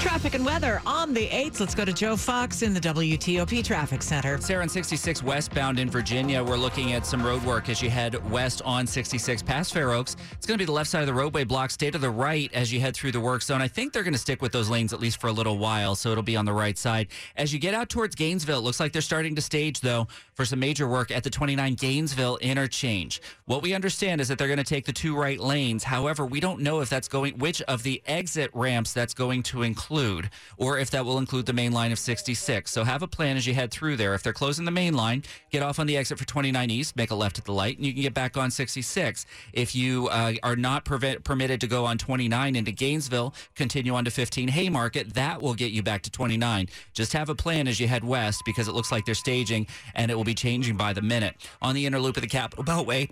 Traffic 0.08 0.34
and 0.34 0.44
weather 0.44 0.80
on 0.86 1.12
the 1.12 1.28
8th. 1.28 1.60
Let's 1.60 1.74
go 1.74 1.84
to 1.84 1.92
Joe 1.92 2.16
Fox 2.16 2.62
in 2.62 2.72
the 2.72 2.80
WTOP 2.80 3.62
Traffic 3.62 4.02
Center. 4.02 4.40
Sarah 4.40 4.62
on 4.62 4.68
66 4.70 5.22
westbound 5.22 5.78
in 5.78 5.90
Virginia. 5.90 6.42
We're 6.42 6.56
looking 6.56 6.94
at 6.94 7.04
some 7.04 7.22
road 7.22 7.44
work 7.44 7.68
as 7.68 7.82
you 7.82 7.90
head 7.90 8.16
west 8.30 8.62
on 8.64 8.86
66 8.86 9.42
past 9.42 9.74
Fair 9.74 9.90
Oaks. 9.90 10.16
It's 10.32 10.46
going 10.46 10.56
to 10.56 10.62
be 10.62 10.64
the 10.64 10.72
left 10.72 10.88
side 10.88 11.02
of 11.02 11.08
the 11.08 11.12
roadway 11.12 11.44
block. 11.44 11.70
Stay 11.70 11.90
to 11.90 11.98
the 11.98 12.08
right 12.08 12.50
as 12.54 12.72
you 12.72 12.80
head 12.80 12.96
through 12.96 13.12
the 13.12 13.20
work 13.20 13.42
zone. 13.42 13.60
I 13.60 13.68
think 13.68 13.92
they're 13.92 14.02
going 14.02 14.14
to 14.14 14.18
stick 14.18 14.40
with 14.40 14.50
those 14.50 14.70
lanes 14.70 14.94
at 14.94 14.98
least 14.98 15.20
for 15.20 15.26
a 15.26 15.32
little 15.32 15.58
while, 15.58 15.94
so 15.94 16.10
it'll 16.10 16.22
be 16.22 16.36
on 16.36 16.46
the 16.46 16.54
right 16.54 16.78
side. 16.78 17.08
As 17.36 17.52
you 17.52 17.58
get 17.58 17.74
out 17.74 17.90
towards 17.90 18.14
Gainesville, 18.14 18.60
it 18.60 18.62
looks 18.62 18.80
like 18.80 18.92
they're 18.92 19.02
starting 19.02 19.34
to 19.34 19.42
stage, 19.42 19.80
though, 19.80 20.08
for 20.32 20.46
some 20.46 20.58
major 20.58 20.88
work 20.88 21.10
at 21.10 21.22
the 21.22 21.30
29 21.30 21.74
Gainesville 21.74 22.38
interchange. 22.38 23.20
What 23.44 23.60
we 23.60 23.74
understand 23.74 24.22
is 24.22 24.28
that 24.28 24.38
they're 24.38 24.48
going 24.48 24.56
to 24.56 24.64
take 24.64 24.86
the 24.86 24.92
two 24.92 25.14
right 25.14 25.38
lanes. 25.38 25.84
However, 25.84 26.24
we 26.24 26.40
don't 26.40 26.60
know 26.60 26.80
if 26.80 26.88
that's 26.88 27.08
going, 27.08 27.36
which 27.38 27.60
of 27.62 27.82
the 27.82 28.02
exit 28.06 28.50
ramps 28.54 28.94
that's 28.94 29.12
going 29.12 29.42
to 29.42 29.62
include 29.62 29.97
include, 29.98 30.30
or 30.56 30.78
if 30.78 30.90
that 30.90 31.04
will 31.04 31.18
include 31.18 31.46
the 31.46 31.52
main 31.52 31.72
line 31.72 31.90
of 31.90 31.98
66. 31.98 32.70
So 32.70 32.84
have 32.84 33.02
a 33.02 33.08
plan 33.08 33.36
as 33.36 33.46
you 33.46 33.54
head 33.54 33.70
through 33.70 33.96
there. 33.96 34.14
If 34.14 34.22
they're 34.22 34.32
closing 34.32 34.64
the 34.64 34.70
main 34.70 34.94
line, 34.94 35.24
get 35.50 35.62
off 35.62 35.78
on 35.78 35.86
the 35.86 35.96
exit 35.96 36.18
for 36.18 36.26
29 36.26 36.70
East, 36.70 36.96
make 36.96 37.10
a 37.10 37.14
left 37.14 37.38
at 37.38 37.44
the 37.44 37.52
light, 37.52 37.76
and 37.76 37.86
you 37.86 37.92
can 37.92 38.02
get 38.02 38.14
back 38.14 38.36
on 38.36 38.50
66. 38.50 39.26
If 39.52 39.74
you 39.74 40.08
uh, 40.08 40.34
are 40.42 40.56
not 40.56 40.84
permitted 40.84 41.60
to 41.60 41.66
go 41.66 41.84
on 41.84 41.98
29 41.98 42.56
into 42.56 42.70
Gainesville, 42.70 43.34
continue 43.56 43.94
on 43.94 44.04
to 44.04 44.10
15 44.10 44.48
Haymarket. 44.48 45.14
That 45.14 45.42
will 45.42 45.54
get 45.54 45.72
you 45.72 45.82
back 45.82 46.02
to 46.02 46.10
29. 46.10 46.68
Just 46.92 47.12
have 47.12 47.28
a 47.28 47.34
plan 47.34 47.66
as 47.66 47.80
you 47.80 47.88
head 47.88 48.04
west 48.04 48.42
because 48.44 48.68
it 48.68 48.72
looks 48.72 48.92
like 48.92 49.04
they're 49.04 49.14
staging 49.14 49.66
and 49.94 50.10
it 50.10 50.14
will 50.14 50.24
be 50.24 50.34
changing 50.34 50.76
by 50.76 50.92
the 50.92 51.02
minute. 51.02 51.34
On 51.60 51.74
the 51.74 51.86
inner 51.86 51.98
loop 51.98 52.16
of 52.16 52.22
the 52.22 52.28
Capital 52.28 52.64
Beltway, 52.64 53.10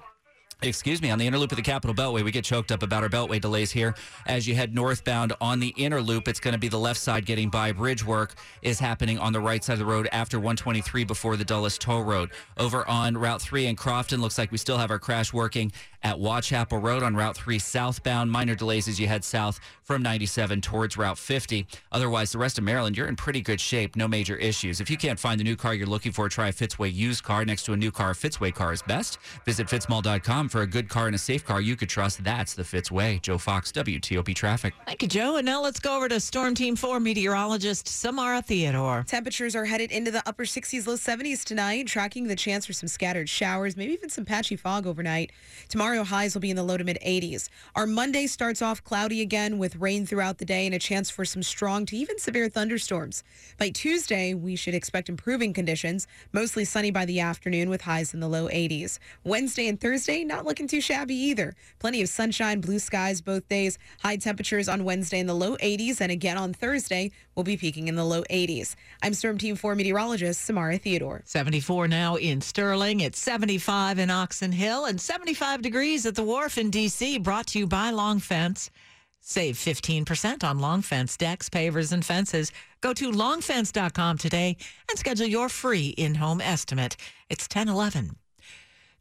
Excuse 0.62 1.02
me, 1.02 1.10
on 1.10 1.18
the 1.18 1.26
inner 1.26 1.36
loop 1.36 1.52
of 1.52 1.56
the 1.56 1.62
Capital 1.62 1.94
Beltway, 1.94 2.24
we 2.24 2.30
get 2.30 2.42
choked 2.42 2.72
up 2.72 2.82
about 2.82 3.02
our 3.02 3.10
Beltway 3.10 3.38
delays 3.38 3.70
here. 3.70 3.94
As 4.26 4.48
you 4.48 4.54
head 4.54 4.74
northbound 4.74 5.34
on 5.38 5.60
the 5.60 5.74
inner 5.76 6.00
loop, 6.00 6.28
it's 6.28 6.40
going 6.40 6.52
to 6.52 6.58
be 6.58 6.68
the 6.68 6.78
left 6.78 6.98
side 6.98 7.26
getting 7.26 7.50
by. 7.50 7.72
Bridge 7.72 8.02
work 8.02 8.36
is 8.62 8.80
happening 8.80 9.18
on 9.18 9.34
the 9.34 9.40
right 9.40 9.62
side 9.62 9.74
of 9.74 9.80
the 9.80 9.84
road 9.84 10.08
after 10.12 10.38
123 10.38 11.04
before 11.04 11.36
the 11.36 11.44
Dulles 11.44 11.76
Toll 11.76 12.04
Road. 12.04 12.30
Over 12.56 12.88
on 12.88 13.18
Route 13.18 13.42
3 13.42 13.66
in 13.66 13.76
Crofton, 13.76 14.22
looks 14.22 14.38
like 14.38 14.50
we 14.50 14.56
still 14.56 14.78
have 14.78 14.90
our 14.90 14.98
crash 14.98 15.30
working 15.30 15.72
at 16.06 16.20
Waugh 16.20 16.40
Chapel 16.40 16.78
Road 16.78 17.02
on 17.02 17.16
Route 17.16 17.36
3 17.36 17.58
southbound. 17.58 18.30
Minor 18.30 18.54
delays 18.54 18.86
as 18.86 19.00
you 19.00 19.08
head 19.08 19.24
south 19.24 19.58
from 19.82 20.02
97 20.02 20.60
towards 20.60 20.96
Route 20.96 21.18
50. 21.18 21.66
Otherwise, 21.90 22.30
the 22.30 22.38
rest 22.38 22.58
of 22.58 22.64
Maryland, 22.64 22.96
you're 22.96 23.08
in 23.08 23.16
pretty 23.16 23.40
good 23.40 23.60
shape. 23.60 23.96
No 23.96 24.06
major 24.06 24.36
issues. 24.36 24.80
If 24.80 24.88
you 24.88 24.96
can't 24.96 25.18
find 25.18 25.40
the 25.40 25.44
new 25.44 25.56
car 25.56 25.74
you're 25.74 25.88
looking 25.88 26.12
for, 26.12 26.28
try 26.28 26.46
a 26.48 26.52
Fitzway 26.52 26.94
used 26.94 27.24
car 27.24 27.44
next 27.44 27.64
to 27.64 27.72
a 27.72 27.76
new 27.76 27.90
car. 27.90 28.12
Fitzway 28.12 28.54
car 28.54 28.72
is 28.72 28.82
best. 28.82 29.18
Visit 29.44 29.66
fitzmall.com 29.66 30.48
for 30.48 30.62
a 30.62 30.66
good 30.66 30.88
car 30.88 31.06
and 31.06 31.16
a 31.16 31.18
safe 31.18 31.44
car 31.44 31.60
you 31.60 31.74
could 31.74 31.88
trust. 31.88 32.22
That's 32.22 32.54
the 32.54 32.62
Fitzway. 32.62 33.20
Joe 33.20 33.38
Fox, 33.38 33.72
WTOP 33.72 34.32
Traffic. 34.32 34.74
Thank 34.86 35.02
you, 35.02 35.08
Joe. 35.08 35.36
And 35.36 35.44
now 35.44 35.60
let's 35.60 35.80
go 35.80 35.96
over 35.96 36.08
to 36.08 36.20
Storm 36.20 36.54
Team 36.54 36.76
4 36.76 37.00
meteorologist 37.00 37.88
Samara 37.88 38.42
Theodore. 38.42 39.04
Temperatures 39.08 39.56
are 39.56 39.64
headed 39.64 39.90
into 39.90 40.12
the 40.12 40.22
upper 40.24 40.44
60s, 40.44 40.86
low 40.86 40.94
70s 40.94 41.42
tonight, 41.42 41.88
tracking 41.88 42.28
the 42.28 42.36
chance 42.36 42.64
for 42.64 42.72
some 42.72 42.88
scattered 42.88 43.28
showers, 43.28 43.76
maybe 43.76 43.92
even 43.92 44.08
some 44.08 44.24
patchy 44.24 44.54
fog 44.54 44.86
overnight. 44.86 45.32
Tomorrow, 45.68 45.95
highs 46.04 46.34
will 46.34 46.40
be 46.40 46.50
in 46.50 46.56
the 46.56 46.62
low 46.62 46.76
to 46.76 46.84
mid 46.84 46.98
80s. 47.04 47.48
Our 47.74 47.86
Monday 47.86 48.26
starts 48.26 48.62
off 48.62 48.82
cloudy 48.84 49.20
again 49.20 49.58
with 49.58 49.76
rain 49.76 50.06
throughout 50.06 50.38
the 50.38 50.44
day 50.44 50.66
and 50.66 50.74
a 50.74 50.78
chance 50.78 51.10
for 51.10 51.24
some 51.24 51.42
strong 51.42 51.86
to 51.86 51.96
even 51.96 52.18
severe 52.18 52.48
thunderstorms. 52.48 53.22
By 53.58 53.70
Tuesday, 53.70 54.34
we 54.34 54.56
should 54.56 54.74
expect 54.74 55.08
improving 55.08 55.52
conditions, 55.52 56.06
mostly 56.32 56.64
sunny 56.64 56.90
by 56.90 57.04
the 57.04 57.20
afternoon 57.20 57.70
with 57.70 57.80
highs 57.80 58.14
in 58.14 58.20
the 58.20 58.28
low 58.28 58.48
80s. 58.48 58.98
Wednesday 59.24 59.68
and 59.68 59.80
Thursday, 59.80 60.24
not 60.24 60.44
looking 60.44 60.68
too 60.68 60.80
shabby 60.80 61.14
either. 61.14 61.54
Plenty 61.78 62.02
of 62.02 62.08
sunshine, 62.08 62.60
blue 62.60 62.78
skies 62.78 63.20
both 63.20 63.48
days. 63.48 63.78
High 64.00 64.16
temperatures 64.16 64.68
on 64.68 64.84
Wednesday 64.84 65.18
in 65.20 65.26
the 65.26 65.34
low 65.34 65.56
80s, 65.56 66.00
and 66.00 66.12
again 66.12 66.36
on 66.36 66.52
Thursday, 66.52 67.10
we'll 67.34 67.44
be 67.44 67.56
peaking 67.56 67.88
in 67.88 67.94
the 67.94 68.04
low 68.04 68.22
80s. 68.24 68.74
I'm 69.02 69.14
Storm 69.14 69.38
Team 69.38 69.56
4 69.56 69.74
meteorologist 69.74 70.44
Samara 70.44 70.78
Theodore. 70.78 71.22
74 71.24 71.88
now 71.88 72.16
in 72.16 72.40
Sterling. 72.40 73.00
It's 73.00 73.18
75 73.18 73.98
in 73.98 74.10
Oxon 74.10 74.52
Hill 74.52 74.84
and 74.84 75.00
75 75.00 75.62
degrees 75.62 75.85
at 75.86 76.16
the 76.16 76.24
Wharf 76.24 76.58
in 76.58 76.70
D.C. 76.70 77.16
Brought 77.18 77.46
to 77.48 77.60
you 77.60 77.66
by 77.66 77.90
Long 77.90 78.18
Fence. 78.18 78.72
Save 79.20 79.54
15% 79.54 80.42
on 80.42 80.58
Long 80.58 80.82
Fence 80.82 81.16
decks, 81.16 81.48
pavers, 81.48 81.92
and 81.92 82.04
fences. 82.04 82.50
Go 82.80 82.92
to 82.94 83.12
longfence.com 83.12 84.18
today 84.18 84.56
and 84.90 84.98
schedule 84.98 85.28
your 85.28 85.48
free 85.48 85.90
in-home 85.90 86.40
estimate. 86.40 86.96
It's 87.30 87.44
1011. 87.44 88.16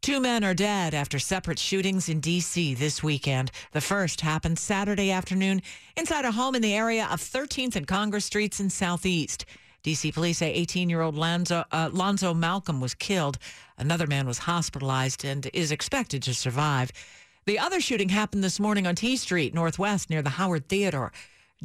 Two 0.00 0.20
men 0.20 0.44
are 0.44 0.54
dead 0.54 0.94
after 0.94 1.18
separate 1.18 1.58
shootings 1.58 2.08
in 2.08 2.20
D.C. 2.20 2.74
this 2.74 3.02
weekend. 3.02 3.50
The 3.72 3.80
first 3.80 4.20
happened 4.20 4.60
Saturday 4.60 5.10
afternoon 5.10 5.62
inside 5.96 6.24
a 6.24 6.30
home 6.30 6.54
in 6.54 6.62
the 6.62 6.74
area 6.74 7.08
of 7.10 7.20
13th 7.20 7.74
and 7.74 7.88
Congress 7.88 8.26
Streets 8.26 8.60
in 8.60 8.70
Southeast. 8.70 9.44
D.C. 9.86 10.10
police 10.10 10.38
say 10.38 10.52
18-year-old 10.60 11.14
Lanzo, 11.14 11.64
uh, 11.70 11.88
Lonzo 11.92 12.34
Malcolm 12.34 12.80
was 12.80 12.92
killed. 12.92 13.38
Another 13.78 14.08
man 14.08 14.26
was 14.26 14.38
hospitalized 14.38 15.24
and 15.24 15.48
is 15.54 15.70
expected 15.70 16.24
to 16.24 16.34
survive. 16.34 16.90
The 17.44 17.60
other 17.60 17.80
shooting 17.80 18.08
happened 18.08 18.42
this 18.42 18.58
morning 18.58 18.84
on 18.88 18.96
T 18.96 19.16
Street, 19.16 19.54
Northwest, 19.54 20.10
near 20.10 20.22
the 20.22 20.30
Howard 20.30 20.68
Theater. 20.68 21.12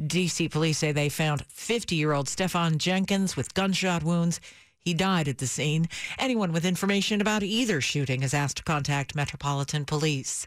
D.C. 0.06 0.48
police 0.48 0.78
say 0.78 0.92
they 0.92 1.08
found 1.08 1.44
50-year-old 1.48 2.28
Stefan 2.28 2.78
Jenkins 2.78 3.36
with 3.36 3.54
gunshot 3.54 4.04
wounds. 4.04 4.40
He 4.78 4.94
died 4.94 5.26
at 5.26 5.38
the 5.38 5.48
scene. 5.48 5.88
Anyone 6.16 6.52
with 6.52 6.64
information 6.64 7.20
about 7.20 7.42
either 7.42 7.80
shooting 7.80 8.22
is 8.22 8.34
asked 8.34 8.58
to 8.58 8.62
contact 8.62 9.16
Metropolitan 9.16 9.84
Police. 9.84 10.46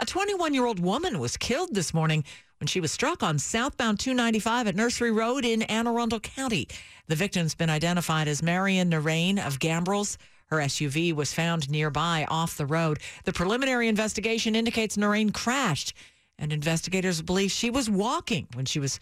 A 0.00 0.06
21 0.06 0.52
year 0.52 0.66
old 0.66 0.80
woman 0.80 1.20
was 1.20 1.36
killed 1.36 1.76
this 1.76 1.94
morning 1.94 2.24
when 2.60 2.66
she 2.66 2.80
was 2.80 2.92
struck 2.92 3.22
on 3.22 3.38
southbound 3.38 4.00
295 4.00 4.66
at 4.66 4.76
Nursery 4.76 5.10
Road 5.10 5.44
in 5.44 5.62
Anne 5.62 5.86
Arundel 5.86 6.20
County. 6.20 6.68
The 7.06 7.14
victim's 7.14 7.54
been 7.54 7.70
identified 7.70 8.28
as 8.28 8.42
Marion 8.42 8.90
Narain 8.90 9.38
of 9.38 9.58
Gambrills. 9.58 10.16
Her 10.46 10.58
SUV 10.58 11.14
was 11.14 11.32
found 11.32 11.70
nearby 11.70 12.26
off 12.28 12.56
the 12.56 12.66
road. 12.66 13.00
The 13.24 13.32
preliminary 13.32 13.88
investigation 13.88 14.56
indicates 14.56 14.96
Narain 14.96 15.32
crashed, 15.32 15.92
and 16.38 16.52
investigators 16.52 17.22
believe 17.22 17.50
she 17.50 17.70
was 17.70 17.90
walking 17.90 18.48
when 18.54 18.64
she 18.64 18.78
was 18.78 18.98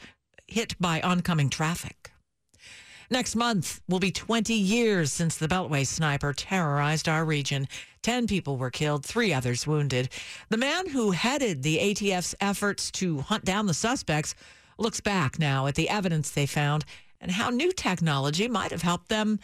hit 0.46 0.74
by 0.80 1.00
oncoming 1.00 1.50
traffic. 1.50 2.12
Next 3.10 3.36
month 3.36 3.80
will 3.88 4.00
be 4.00 4.10
20 4.10 4.52
years 4.52 5.12
since 5.12 5.36
the 5.36 5.46
Beltway 5.46 5.86
sniper 5.86 6.32
terrorized 6.32 7.08
our 7.08 7.24
region. 7.24 7.68
10 8.02 8.26
people 8.26 8.56
were 8.56 8.70
killed, 8.70 9.04
three 9.04 9.32
others 9.32 9.66
wounded. 9.66 10.08
The 10.48 10.56
man 10.56 10.88
who 10.88 11.12
headed 11.12 11.62
the 11.62 11.78
ATF's 11.78 12.34
efforts 12.40 12.90
to 12.92 13.18
hunt 13.18 13.44
down 13.44 13.66
the 13.66 13.74
suspects 13.74 14.34
looks 14.78 15.00
back 15.00 15.38
now 15.38 15.66
at 15.66 15.76
the 15.76 15.88
evidence 15.88 16.30
they 16.30 16.46
found 16.46 16.84
and 17.20 17.30
how 17.30 17.50
new 17.50 17.72
technology 17.72 18.48
might 18.48 18.72
have 18.72 18.82
helped 18.82 19.08
them 19.08 19.38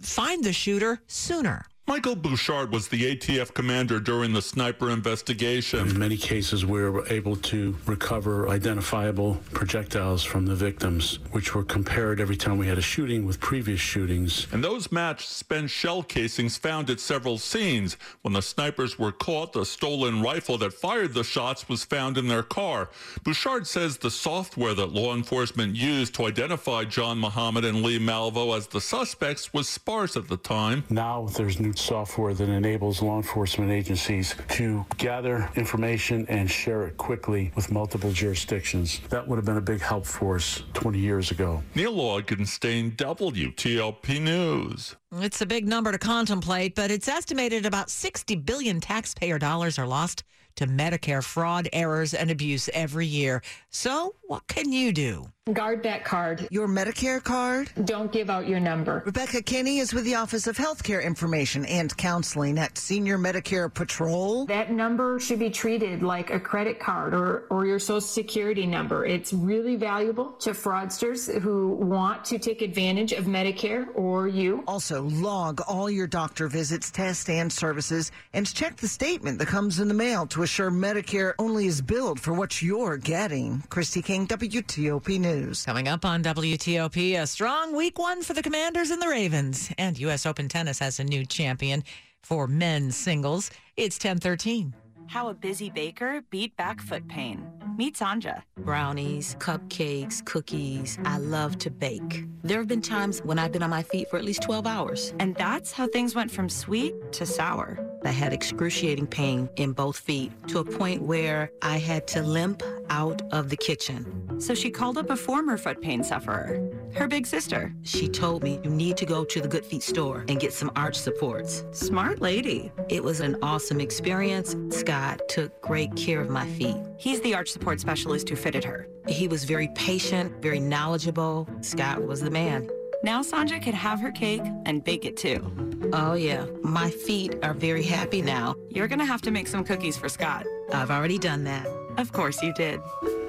find 0.00 0.42
the 0.42 0.52
shooter 0.52 1.00
sooner. 1.06 1.66
Michael 1.86 2.16
Bouchard 2.16 2.72
was 2.72 2.88
the 2.88 3.14
ATF 3.14 3.52
commander 3.52 4.00
during 4.00 4.32
the 4.32 4.40
sniper 4.40 4.88
investigation. 4.88 5.80
In 5.90 5.98
many 5.98 6.16
cases, 6.16 6.64
we 6.64 6.80
were 6.80 7.06
able 7.08 7.36
to 7.36 7.76
recover 7.84 8.48
identifiable 8.48 9.38
projectiles 9.52 10.24
from 10.24 10.46
the 10.46 10.54
victims, 10.54 11.18
which 11.32 11.54
were 11.54 11.62
compared 11.62 12.20
every 12.20 12.36
time 12.36 12.56
we 12.56 12.66
had 12.66 12.78
a 12.78 12.82
shooting 12.82 13.26
with 13.26 13.38
previous 13.38 13.80
shootings. 13.80 14.46
And 14.50 14.64
those 14.64 14.90
matched 14.90 15.28
spent 15.28 15.68
shell 15.68 16.02
casings 16.02 16.56
found 16.56 16.88
at 16.88 17.00
several 17.00 17.36
scenes. 17.36 17.98
When 18.22 18.32
the 18.32 18.40
snipers 18.40 18.98
were 18.98 19.12
caught, 19.12 19.52
the 19.52 19.66
stolen 19.66 20.22
rifle 20.22 20.56
that 20.58 20.72
fired 20.72 21.12
the 21.12 21.22
shots 21.22 21.68
was 21.68 21.84
found 21.84 22.16
in 22.16 22.28
their 22.28 22.42
car. 22.42 22.88
Bouchard 23.24 23.66
says 23.66 23.98
the 23.98 24.10
software 24.10 24.72
that 24.72 24.94
law 24.94 25.14
enforcement 25.14 25.76
used 25.76 26.14
to 26.14 26.24
identify 26.24 26.84
John 26.84 27.18
Muhammad 27.18 27.66
and 27.66 27.82
Lee 27.82 27.98
Malvo 27.98 28.56
as 28.56 28.68
the 28.68 28.80
suspects 28.80 29.52
was 29.52 29.68
sparse 29.68 30.16
at 30.16 30.28
the 30.28 30.38
time. 30.38 30.84
Now 30.88 31.28
there's 31.36 31.60
new 31.60 31.73
software 31.78 32.34
that 32.34 32.48
enables 32.48 33.02
law 33.02 33.16
enforcement 33.16 33.70
agencies 33.70 34.34
to 34.50 34.84
gather 34.96 35.50
information 35.56 36.26
and 36.28 36.50
share 36.50 36.86
it 36.86 36.96
quickly 36.96 37.52
with 37.54 37.70
multiple 37.70 38.12
jurisdictions. 38.12 39.00
That 39.10 39.26
would 39.26 39.36
have 39.36 39.44
been 39.44 39.56
a 39.56 39.60
big 39.62 39.80
help 39.80 40.06
for 40.06 40.36
us 40.36 40.62
20 40.74 40.98
years 40.98 41.30
ago. 41.30 41.62
Neil 41.74 41.94
Augenstein, 41.94 42.96
WTOP 42.96 44.20
News. 44.20 44.96
It's 45.12 45.40
a 45.40 45.46
big 45.46 45.68
number 45.68 45.92
to 45.92 45.98
contemplate, 45.98 46.74
but 46.74 46.90
it's 46.90 47.08
estimated 47.08 47.66
about 47.66 47.90
60 47.90 48.36
billion 48.36 48.80
taxpayer 48.80 49.38
dollars 49.38 49.78
are 49.78 49.86
lost 49.86 50.24
to 50.56 50.66
Medicare 50.66 51.22
fraud, 51.22 51.68
errors, 51.72 52.14
and 52.14 52.30
abuse 52.30 52.68
every 52.72 53.06
year. 53.06 53.42
So, 53.70 54.14
what 54.22 54.46
can 54.46 54.72
you 54.72 54.92
do? 54.92 55.26
Guard 55.52 55.82
that 55.82 56.06
card. 56.06 56.48
Your 56.50 56.66
Medicare 56.66 57.22
card? 57.22 57.70
Don't 57.84 58.10
give 58.10 58.30
out 58.30 58.48
your 58.48 58.60
number. 58.60 59.02
Rebecca 59.04 59.42
Kinney 59.42 59.78
is 59.78 59.92
with 59.92 60.04
the 60.04 60.14
Office 60.14 60.46
of 60.46 60.56
Healthcare 60.56 61.04
Information 61.04 61.66
and 61.66 61.94
Counseling 61.98 62.58
at 62.58 62.78
Senior 62.78 63.18
Medicare 63.18 63.72
Patrol. 63.72 64.46
That 64.46 64.72
number 64.72 65.20
should 65.20 65.38
be 65.38 65.50
treated 65.50 66.02
like 66.02 66.30
a 66.30 66.40
credit 66.40 66.80
card 66.80 67.12
or, 67.12 67.44
or 67.50 67.66
your 67.66 67.78
social 67.78 68.00
security 68.00 68.64
number. 68.64 69.04
It's 69.04 69.34
really 69.34 69.76
valuable 69.76 70.32
to 70.40 70.52
fraudsters 70.52 71.30
who 71.42 71.72
want 71.72 72.24
to 72.24 72.38
take 72.38 72.62
advantage 72.62 73.12
of 73.12 73.26
Medicare 73.26 73.88
or 73.94 74.26
you. 74.26 74.64
Also, 74.66 75.02
log 75.02 75.60
all 75.68 75.90
your 75.90 76.06
doctor 76.06 76.48
visits, 76.48 76.90
tests, 76.90 77.28
and 77.28 77.52
services, 77.52 78.12
and 78.32 78.50
check 78.54 78.78
the 78.78 78.88
statement 78.88 79.38
that 79.40 79.48
comes 79.48 79.78
in 79.78 79.88
the 79.88 79.94
mail 79.94 80.26
to 80.28 80.42
assure 80.42 80.70
Medicare 80.70 81.34
only 81.38 81.66
is 81.66 81.82
billed 81.82 82.18
for 82.18 82.32
what 82.32 82.62
you're 82.62 82.96
getting. 82.96 83.62
Kristi 83.68 84.02
King, 84.02 84.26
WTOP 84.26 85.20
News. 85.34 85.64
Coming 85.64 85.88
up 85.88 86.04
on 86.04 86.22
WTOP, 86.22 87.20
a 87.20 87.26
strong 87.26 87.74
week 87.74 87.98
one 87.98 88.22
for 88.22 88.34
the 88.34 88.42
Commanders 88.42 88.90
and 88.90 89.02
the 89.02 89.08
Ravens. 89.08 89.70
And 89.78 89.98
U.S. 89.98 90.26
Open 90.26 90.48
Tennis 90.48 90.78
has 90.78 91.00
a 91.00 91.04
new 91.04 91.24
champion 91.24 91.82
for 92.22 92.46
men's 92.46 92.96
singles. 92.96 93.50
It's 93.76 93.96
1013. 93.96 94.74
How 95.08 95.28
a 95.28 95.34
busy 95.34 95.70
baker 95.70 96.22
beat 96.30 96.56
back 96.56 96.80
foot 96.80 97.06
pain. 97.08 97.50
Meet 97.76 97.96
Sanja. 97.96 98.42
Brownies, 98.58 99.36
cupcakes, 99.40 100.24
cookies. 100.24 100.98
I 101.04 101.18
love 101.18 101.58
to 101.58 101.70
bake. 101.70 102.24
There 102.42 102.58
have 102.58 102.68
been 102.68 102.80
times 102.80 103.20
when 103.24 103.38
I've 103.38 103.52
been 103.52 103.62
on 103.62 103.70
my 103.70 103.82
feet 103.82 104.08
for 104.08 104.16
at 104.16 104.24
least 104.24 104.42
12 104.42 104.66
hours. 104.66 105.12
And 105.18 105.34
that's 105.34 105.72
how 105.72 105.88
things 105.88 106.14
went 106.14 106.30
from 106.30 106.48
sweet 106.48 106.94
to 107.12 107.26
sour. 107.26 107.78
I 108.04 108.10
had 108.10 108.32
excruciating 108.32 109.06
pain 109.06 109.48
in 109.56 109.72
both 109.72 109.98
feet 109.98 110.32
to 110.48 110.58
a 110.58 110.64
point 110.64 111.02
where 111.02 111.50
I 111.62 111.78
had 111.78 112.06
to 112.08 112.22
limp 112.22 112.62
out 112.90 113.22
of 113.32 113.50
the 113.50 113.56
kitchen. 113.56 114.40
So 114.40 114.54
she 114.54 114.70
called 114.70 114.98
up 114.98 115.10
a 115.10 115.16
former 115.16 115.56
foot 115.56 115.80
pain 115.80 116.04
sufferer, 116.04 116.70
her 116.94 117.08
big 117.08 117.26
sister. 117.26 117.72
She 117.82 118.08
told 118.08 118.42
me 118.42 118.60
you 118.62 118.70
need 118.70 118.96
to 118.98 119.06
go 119.06 119.24
to 119.24 119.40
the 119.40 119.48
Good 119.48 119.64
Feet 119.64 119.82
store 119.82 120.24
and 120.28 120.40
get 120.40 120.52
some 120.52 120.70
arch 120.76 120.96
supports. 120.96 121.64
Smart 121.72 122.20
lady. 122.20 122.72
It 122.88 123.02
was 123.02 123.20
an 123.20 123.36
awesome 123.42 123.80
experience. 123.80 124.56
Scott 124.70 125.20
took 125.28 125.60
great 125.62 125.94
care 125.96 126.20
of 126.20 126.30
my 126.30 126.46
feet. 126.46 126.76
He's 126.98 127.20
the 127.22 127.34
arch 127.34 127.50
support 127.50 127.80
specialist 127.80 128.28
who 128.28 128.36
fitted 128.36 128.64
her. 128.64 128.88
He 129.06 129.28
was 129.28 129.44
very 129.44 129.68
patient, 129.74 130.42
very 130.42 130.60
knowledgeable. 130.60 131.48
Scott 131.60 132.02
was 132.06 132.20
the 132.20 132.30
man. 132.30 132.68
Now 133.02 133.22
Sandra 133.22 133.60
could 133.60 133.74
have 133.74 134.00
her 134.00 134.10
cake 134.10 134.42
and 134.66 134.84
bake 134.84 135.04
it 135.04 135.16
too. 135.16 135.90
Oh, 135.92 136.14
yeah. 136.14 136.46
My 136.62 136.90
feet 136.90 137.36
are 137.42 137.54
very 137.54 137.82
happy 137.82 138.22
now. 138.22 138.54
You're 138.70 138.88
gonna 138.88 139.04
have 139.04 139.22
to 139.22 139.30
make 139.30 139.46
some 139.46 139.64
cookies 139.64 139.96
for 139.96 140.08
Scott. 140.08 140.46
I've 140.72 140.90
already 140.90 141.18
done 141.18 141.44
that. 141.44 141.66
Of 141.98 142.12
course 142.12 142.42
you 142.42 142.52
did. 142.54 142.80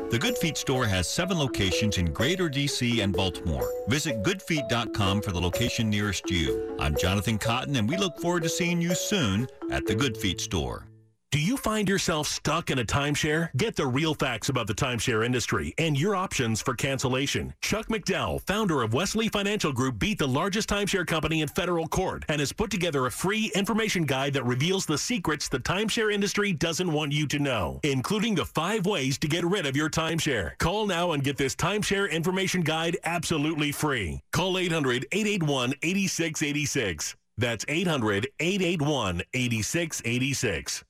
The 0.10 0.20
Good 0.20 0.38
Feet 0.38 0.56
store 0.56 0.86
has 0.86 1.08
seven 1.10 1.38
locations 1.38 1.98
in 1.98 2.14
Greater 2.14 2.48
DC 2.48 3.04
and 3.04 3.12
Baltimore. 3.12 3.70
Visit 3.88 4.24
goodfeet.com 4.24 5.22
for 5.22 5.32
the 5.32 5.42
location 5.42 5.90
nearest 5.90 6.30
you. 6.30 6.76
I'm 6.80 6.96
Jonathan 6.96 7.38
Cotton, 7.38 7.76
and 7.76 7.90
we 7.90 7.98
look 7.98 8.18
forward 8.20 8.44
to 8.44 8.50
seeing 8.50 8.80
you 8.80 8.94
soon 8.94 9.48
at 9.72 9.86
the 9.86 9.96
Good 9.96 10.16
Feet 10.16 10.40
store. 10.40 10.88
Do 11.36 11.42
you 11.42 11.58
find 11.58 11.90
yourself 11.90 12.28
stuck 12.28 12.72
in 12.72 12.80
a 12.80 12.86
timeshare? 12.86 13.50
Get 13.58 13.76
the 13.76 13.86
real 13.86 14.14
facts 14.14 14.48
about 14.48 14.68
the 14.68 14.74
timeshare 14.74 15.26
industry 15.26 15.74
and 15.78 16.00
your 16.00 16.16
options 16.16 16.62
for 16.62 16.74
cancellation. 16.76 17.54
Chuck 17.60 17.88
McDowell, 17.88 18.40
founder 18.48 18.82
of 18.82 18.94
Wesley 18.94 19.28
Financial 19.28 19.74
Group, 19.74 20.00
beat 20.00 20.18
the 20.18 20.26
largest 20.26 20.70
timeshare 20.70 21.06
company 21.06 21.42
in 21.42 21.50
federal 21.50 21.90
court 21.90 22.24
and 22.30 22.40
has 22.40 22.54
put 22.54 22.72
together 22.72 23.06
a 23.06 23.12
free 23.12 23.52
information 23.54 24.06
guide 24.06 24.32
that 24.32 24.46
reveals 24.46 24.86
the 24.86 24.98
secrets 24.98 25.50
the 25.50 25.60
timeshare 25.60 26.14
industry 26.14 26.54
doesn't 26.54 26.90
want 26.90 27.12
you 27.12 27.28
to 27.28 27.38
know, 27.40 27.82
including 27.84 28.34
the 28.36 28.46
five 28.46 28.86
ways 28.86 29.18
to 29.18 29.28
get 29.28 29.44
rid 29.44 29.66
of 29.66 29.76
your 29.76 29.90
timeshare. 29.90 30.58
Call 30.60 30.86
now 30.86 31.12
and 31.12 31.22
get 31.22 31.36
this 31.36 31.54
timeshare 31.54 32.10
information 32.10 32.62
guide 32.62 32.96
absolutely 33.04 33.74
free. 33.74 34.22
Call 34.32 34.58
800 34.58 35.06
881 35.12 35.74
8686. 35.82 37.18
That's 37.38 37.66
800 37.68 38.30
881 38.40 39.22
8686. 39.34 40.85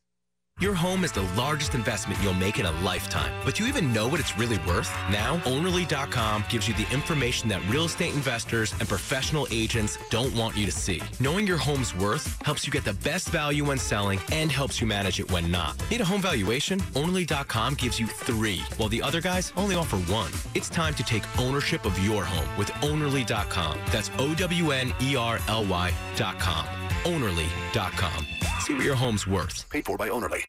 Your 0.61 0.73
home 0.73 1.03
is 1.03 1.11
the 1.11 1.29
largest 1.35 1.75
investment 1.75 2.17
you'll 2.23 2.33
make 2.33 2.59
in 2.59 2.65
a 2.65 2.71
lifetime. 2.79 3.33
But 3.43 3.55
do 3.55 3.63
you 3.63 3.69
even 3.69 3.91
know 3.91 4.07
what 4.07 4.21
it's 4.21 4.37
really 4.37 4.57
worth? 4.59 4.89
Now, 5.11 5.35
Ownerly.com 5.39 6.45
gives 6.47 6.65
you 6.65 6.73
the 6.75 6.87
information 6.93 7.49
that 7.49 7.61
real 7.67 7.83
estate 7.83 8.13
investors 8.13 8.73
and 8.79 8.87
professional 8.87 9.47
agents 9.51 9.97
don't 10.09 10.33
want 10.33 10.55
you 10.55 10.65
to 10.65 10.71
see. 10.71 11.01
Knowing 11.19 11.45
your 11.45 11.57
home's 11.57 11.93
worth 11.93 12.41
helps 12.43 12.65
you 12.65 12.71
get 12.71 12.85
the 12.85 12.93
best 12.93 13.27
value 13.31 13.65
when 13.65 13.77
selling 13.77 14.17
and 14.31 14.49
helps 14.49 14.79
you 14.79 14.87
manage 14.87 15.19
it 15.19 15.29
when 15.29 15.51
not. 15.51 15.75
Need 15.91 15.99
a 15.99 16.05
home 16.05 16.21
valuation? 16.21 16.79
Ownerly.com 16.93 17.73
gives 17.73 17.99
you 17.99 18.07
three, 18.07 18.63
while 18.77 18.87
the 18.87 19.01
other 19.01 19.19
guys 19.19 19.51
only 19.57 19.75
offer 19.75 19.97
one. 20.09 20.31
It's 20.53 20.69
time 20.69 20.93
to 20.93 21.03
take 21.03 21.23
ownership 21.37 21.83
of 21.83 21.99
your 21.99 22.23
home 22.23 22.57
with 22.57 22.69
Ownerly.com. 22.81 23.77
That's 23.91 24.09
O 24.19 24.33
W 24.33 24.71
N 24.71 24.93
E 25.01 25.17
R 25.17 25.37
L 25.49 25.65
Y.com. 25.65 26.65
Ownerly.com. 27.03 28.44
See 28.65 28.73
what 28.73 28.83
your 28.83 28.95
home's 28.95 29.27
worth. 29.27 29.69
Paid 29.69 29.85
for 29.85 29.95
by 29.95 30.09
Ownerly. 30.09 30.43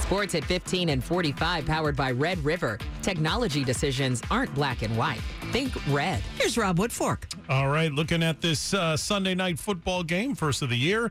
Sports 0.00 0.36
at 0.36 0.44
15 0.44 0.90
and 0.90 1.02
45, 1.02 1.66
powered 1.66 1.96
by 1.96 2.12
Red 2.12 2.38
River. 2.44 2.78
Technology 3.02 3.64
decisions 3.64 4.22
aren't 4.30 4.54
black 4.54 4.82
and 4.82 4.96
white. 4.96 5.20
Think 5.50 5.72
red. 5.88 6.22
Here's 6.38 6.56
Rob 6.56 6.78
Woodfork. 6.78 7.24
All 7.48 7.68
right, 7.68 7.90
looking 7.90 8.22
at 8.22 8.40
this 8.40 8.72
uh, 8.72 8.96
Sunday 8.96 9.34
night 9.34 9.58
football 9.58 10.04
game, 10.04 10.36
first 10.36 10.62
of 10.62 10.68
the 10.68 10.76
year, 10.76 11.10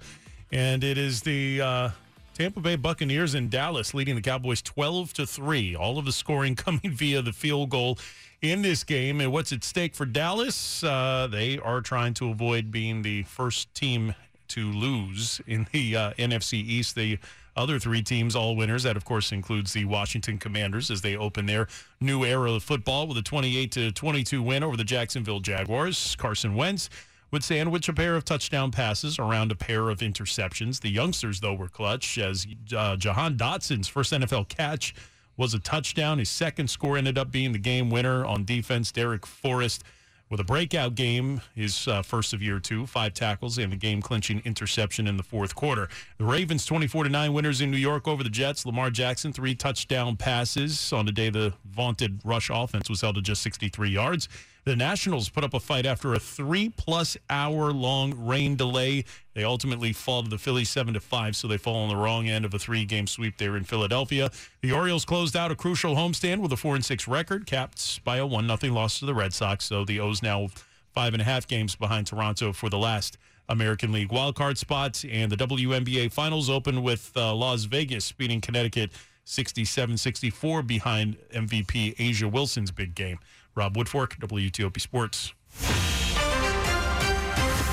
and 0.54 0.86
it 0.86 0.98
is 0.98 1.22
the 1.22 1.62
uh, 1.62 1.90
Tampa 2.34 2.62
Bay 2.62 2.78
Buccaneers 2.78 3.36
in 3.36 3.50
Dallas 3.50 3.94
leading 3.94 4.16
the 4.16 4.22
Cowboys 4.22 4.62
12 4.62 5.12
to 5.16 5.28
3. 5.28 5.76
All 5.76 5.98
of 5.98 6.06
the 6.06 6.14
scoring 6.14 6.56
coming 6.56 6.92
via 6.92 7.22
the 7.22 7.34
field 7.34 7.72
goal 7.72 7.98
in 8.42 8.62
this 8.62 8.86
game. 8.86 9.20
And 9.20 9.34
what's 9.34 9.52
at 9.52 9.66
stake 9.66 9.96
for 9.96 10.06
Dallas? 10.06 10.82
Uh, 10.82 11.28
they 11.30 11.60
are 11.60 11.82
trying 11.82 12.14
to 12.14 12.30
avoid 12.30 12.72
being 12.72 13.02
the 13.02 13.24
first 13.24 13.74
team 13.74 14.16
to 14.50 14.72
lose 14.72 15.42
in 15.48 15.68
the 15.72 15.96
uh, 15.96 16.14
NFC 16.14 16.54
East. 16.54 16.96
The 16.96 17.20
other 17.56 17.80
three 17.80 18.02
teams, 18.02 18.36
all 18.36 18.56
winners. 18.56 18.84
That, 18.84 18.98
of 18.98 19.06
course, 19.06 19.32
includes 19.32 19.74
the 19.74 19.86
Washington 19.86 20.38
Commanders 20.38 20.90
as 20.90 21.02
they 21.02 21.16
open 21.16 21.46
their 21.46 21.68
new 22.00 22.24
era 22.24 22.52
of 22.54 22.64
football 22.64 23.08
with 23.08 23.18
a 23.18 23.22
28 23.22 23.72
to 23.74 23.92
22 23.92 24.42
win 24.42 24.64
over 24.64 24.78
the 24.78 24.84
Jacksonville 24.84 25.40
Jaguars. 25.40 26.16
Carson 26.18 26.56
Wentz 26.56 26.90
would 27.32 27.44
sandwich 27.44 27.88
a 27.90 27.94
pair 27.94 28.16
of 28.16 28.26
touchdown 28.26 28.72
passes 28.72 29.20
around 29.20 29.52
a 29.52 29.56
pair 29.56 29.90
of 29.90 30.00
interceptions. 30.00 30.82
The 30.82 30.90
youngsters, 30.90 31.40
though, 31.40 31.54
were 31.54 31.70
clutch 31.70 32.18
as 32.18 32.48
uh, 32.76 32.96
Jahan 32.96 33.38
Dotson's 33.38 33.88
first 33.88 34.14
NFL 34.14 34.50
catch 34.50 34.96
was 35.38 35.54
a 35.54 35.60
touchdown. 35.60 36.18
His 36.20 36.30
second 36.30 36.70
score 36.70 36.98
ended 36.98 37.18
up 37.18 37.32
being 37.32 37.52
the 37.52 37.60
game 37.60 37.90
winner 37.90 38.26
on 38.26 38.46
defense. 38.46 38.92
Darrick 38.92 39.26
Forrest 39.26 39.84
with 40.30 40.40
a 40.40 40.44
breakout 40.44 40.96
game, 40.96 41.42
his 41.56 41.88
uh, 41.88 42.02
first 42.02 42.34
of 42.34 42.42
year 42.42 42.60
two, 42.60 42.86
five 42.86 43.14
tackles 43.14 43.58
and 43.58 43.72
the 43.72 43.76
game 43.76 44.02
clinching 44.02 44.42
interception 44.46 45.08
in 45.08 45.18
the 45.18 45.24
fourth 45.24 45.56
quarter. 45.56 45.90
The 46.18 46.26
Ravens 46.26 46.66
24 46.66 47.06
to 47.06 47.10
9 47.10 47.34
winners 47.34 47.62
in 47.62 47.72
New 47.72 47.78
York 47.78 48.08
over 48.08 48.24
the 48.24 48.30
Jets. 48.30 48.66
Lamar 48.66 48.92
Jackson, 48.92 49.34
three 49.34 49.56
touchdown 49.56 50.18
passes 50.18 50.94
on 50.94 51.06
the 51.06 51.12
day 51.12 51.30
the 51.30 51.54
vaunted 51.66 52.22
rush 52.24 52.50
offense 52.54 52.90
was 52.90 53.02
held 53.02 53.16
to 53.16 53.22
just 53.22 53.42
63 53.42 53.90
yards. 53.90 54.30
The 54.70 54.76
Nationals 54.76 55.30
put 55.30 55.44
up 55.44 55.56
a 55.56 55.60
fight 55.60 55.88
after 55.88 56.14
a 56.14 56.20
three 56.20 56.70
plus 56.70 57.18
hour 57.28 57.74
long 57.74 58.14
rain 58.16 58.56
delay. 58.56 59.04
They 59.34 59.44
ultimately 59.44 59.94
fall 59.94 60.22
to 60.22 60.30
the 60.30 60.38
Phillies 60.38 60.70
seven 60.70 60.94
to 60.94 61.00
five, 61.00 61.36
so 61.36 61.48
they 61.48 61.58
fall 61.58 61.78
on 61.78 61.90
the 61.90 61.96
wrong 61.96 62.30
end 62.30 62.46
of 62.46 62.54
a 62.54 62.60
three 62.60 62.86
game 62.86 63.08
sweep 63.08 63.40
there 63.40 63.58
in 63.58 63.64
Philadelphia. 63.64 64.30
The 64.62 64.72
Orioles 64.72 65.06
closed 65.06 65.36
out 65.36 65.50
a 65.50 65.56
crucial 65.56 65.96
homestand 65.96 66.42
with 66.42 66.54
a 66.54 66.56
four 66.56 66.76
and 66.76 66.86
six 66.86 67.08
record, 67.08 67.48
capped 67.48 68.04
by 68.04 68.18
a 68.18 68.28
one 68.28 68.46
nothing 68.46 68.72
loss 68.72 69.00
to 69.00 69.08
the 69.08 69.16
Red 69.16 69.34
Sox. 69.34 69.66
So 69.66 69.86
the 69.86 70.00
O's 70.00 70.22
now 70.22 70.50
five 70.94 71.14
and 71.14 71.22
a 71.24 71.26
half 71.26 71.48
games 71.48 71.76
behind 71.76 72.06
Toronto 72.06 72.54
for 72.54 72.70
the 72.70 72.78
last 72.78 73.18
American 73.48 73.92
League 73.92 74.10
wildcard 74.10 74.60
spots. 74.60 75.04
And 75.04 75.32
the 75.32 75.48
WNBA 75.48 76.12
Finals 76.12 76.48
open 76.48 76.84
with 76.84 77.12
uh, 77.16 77.34
Las 77.34 77.64
Vegas 77.64 78.12
beating 78.12 78.40
Connecticut 78.40 78.92
67 79.24 79.98
64 79.98 80.62
behind 80.62 81.18
MVP 81.34 81.96
A'ja 82.00 82.32
Wilson's 82.32 82.70
big 82.70 82.94
game. 82.94 83.18
Rob 83.60 83.76
Woodfork, 83.76 84.18
WTOP 84.20 84.80
Sports. 84.80 85.34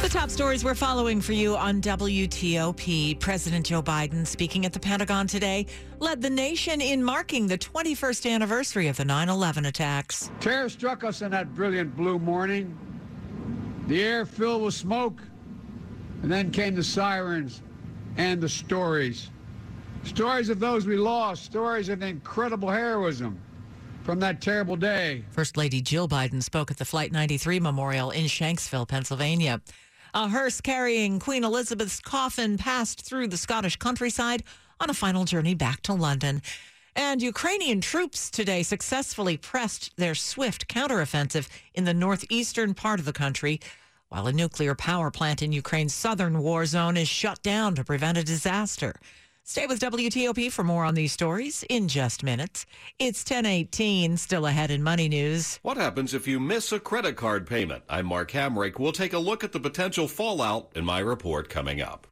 The 0.03 0.09
top 0.09 0.31
stories 0.31 0.64
we're 0.64 0.75
following 0.75 1.20
for 1.20 1.33
you 1.33 1.57
on 1.57 1.81
WTOP. 1.81 3.20
President 3.20 3.66
Joe 3.66 3.85
Biden, 3.85 4.27
speaking 4.27 4.66
at 4.66 4.72
the 4.72 4.81
Pentagon 4.81 5.29
today, 5.29 5.66
led 6.01 6.20
the 6.20 6.29
nation 6.29 6.81
in 6.81 7.05
marking 7.05 7.46
the 7.46 7.57
21st 7.57 8.29
anniversary 8.29 8.88
of 8.88 8.96
the 8.96 9.05
9 9.05 9.29
11 9.29 9.66
attacks. 9.66 10.29
Terror 10.40 10.68
struck 10.68 11.05
us 11.05 11.22
in 11.22 11.31
that 11.31 11.55
brilliant 11.55 11.94
blue 11.94 12.18
morning. 12.18 12.77
The 13.87 14.03
air 14.03 14.27
filled 14.27 14.62
with 14.62 14.75
smoke, 14.75 15.22
and 16.25 16.33
then 16.33 16.51
came 16.51 16.75
the 16.75 16.83
sirens 16.83 17.62
and 18.16 18.40
the 18.40 18.49
stories. 18.49 19.31
Stories 20.03 20.49
of 20.49 20.59
those 20.59 20.85
we 20.85 20.96
lost, 20.96 21.44
stories 21.44 21.88
of 21.88 22.03
incredible 22.03 22.70
heroism 22.70 23.40
from 24.06 24.20
that 24.20 24.40
terrible 24.40 24.76
day. 24.76 25.24
First 25.32 25.56
Lady 25.56 25.82
Jill 25.82 26.08
Biden 26.08 26.40
spoke 26.40 26.70
at 26.70 26.76
the 26.76 26.84
Flight 26.84 27.10
93 27.10 27.58
Memorial 27.58 28.12
in 28.12 28.26
Shanksville, 28.26 28.86
Pennsylvania. 28.86 29.60
A 30.14 30.28
hearse 30.28 30.60
carrying 30.60 31.18
Queen 31.18 31.42
Elizabeth's 31.42 31.98
coffin 31.98 32.56
passed 32.56 33.04
through 33.04 33.26
the 33.26 33.36
Scottish 33.36 33.74
countryside 33.74 34.44
on 34.78 34.90
a 34.90 34.94
final 34.94 35.24
journey 35.24 35.56
back 35.56 35.82
to 35.82 35.92
London. 35.92 36.40
And 36.94 37.20
Ukrainian 37.20 37.80
troops 37.80 38.30
today 38.30 38.62
successfully 38.62 39.36
pressed 39.36 39.90
their 39.96 40.14
swift 40.14 40.68
counteroffensive 40.68 41.48
in 41.74 41.82
the 41.82 41.92
northeastern 41.92 42.74
part 42.74 43.00
of 43.00 43.06
the 43.06 43.12
country, 43.12 43.58
while 44.08 44.28
a 44.28 44.32
nuclear 44.32 44.76
power 44.76 45.10
plant 45.10 45.42
in 45.42 45.50
Ukraine's 45.50 45.92
southern 45.92 46.38
war 46.38 46.64
zone 46.64 46.96
is 46.96 47.08
shut 47.08 47.42
down 47.42 47.74
to 47.74 47.82
prevent 47.82 48.18
a 48.18 48.22
disaster. 48.22 48.94
Stay 49.48 49.64
with 49.68 49.78
WTOP 49.78 50.50
for 50.50 50.64
more 50.64 50.85
on 50.85 50.94
these 50.94 51.12
stories 51.12 51.64
in 51.70 51.87
just 51.87 52.24
minutes. 52.24 52.66
It's 52.98 53.22
1018, 53.22 54.16
still 54.16 54.44
ahead 54.44 54.72
in 54.72 54.82
Money 54.82 55.09
News. 55.09 55.61
What 55.62 55.76
happens 55.76 56.14
if 56.14 56.26
you 56.26 56.40
miss 56.40 56.72
a 56.72 56.80
credit 56.80 57.14
card 57.14 57.46
payment? 57.46 57.85
I'm 57.88 58.06
Mark 58.06 58.32
Hamrick. 58.32 58.80
We'll 58.80 58.90
take 58.90 59.12
a 59.12 59.20
look 59.20 59.44
at 59.44 59.52
the 59.52 59.61
potential 59.61 60.09
fallout 60.09 60.72
in 60.74 60.85
my 60.85 60.98
report 60.98 61.48
coming 61.48 61.80
up. 61.80 62.09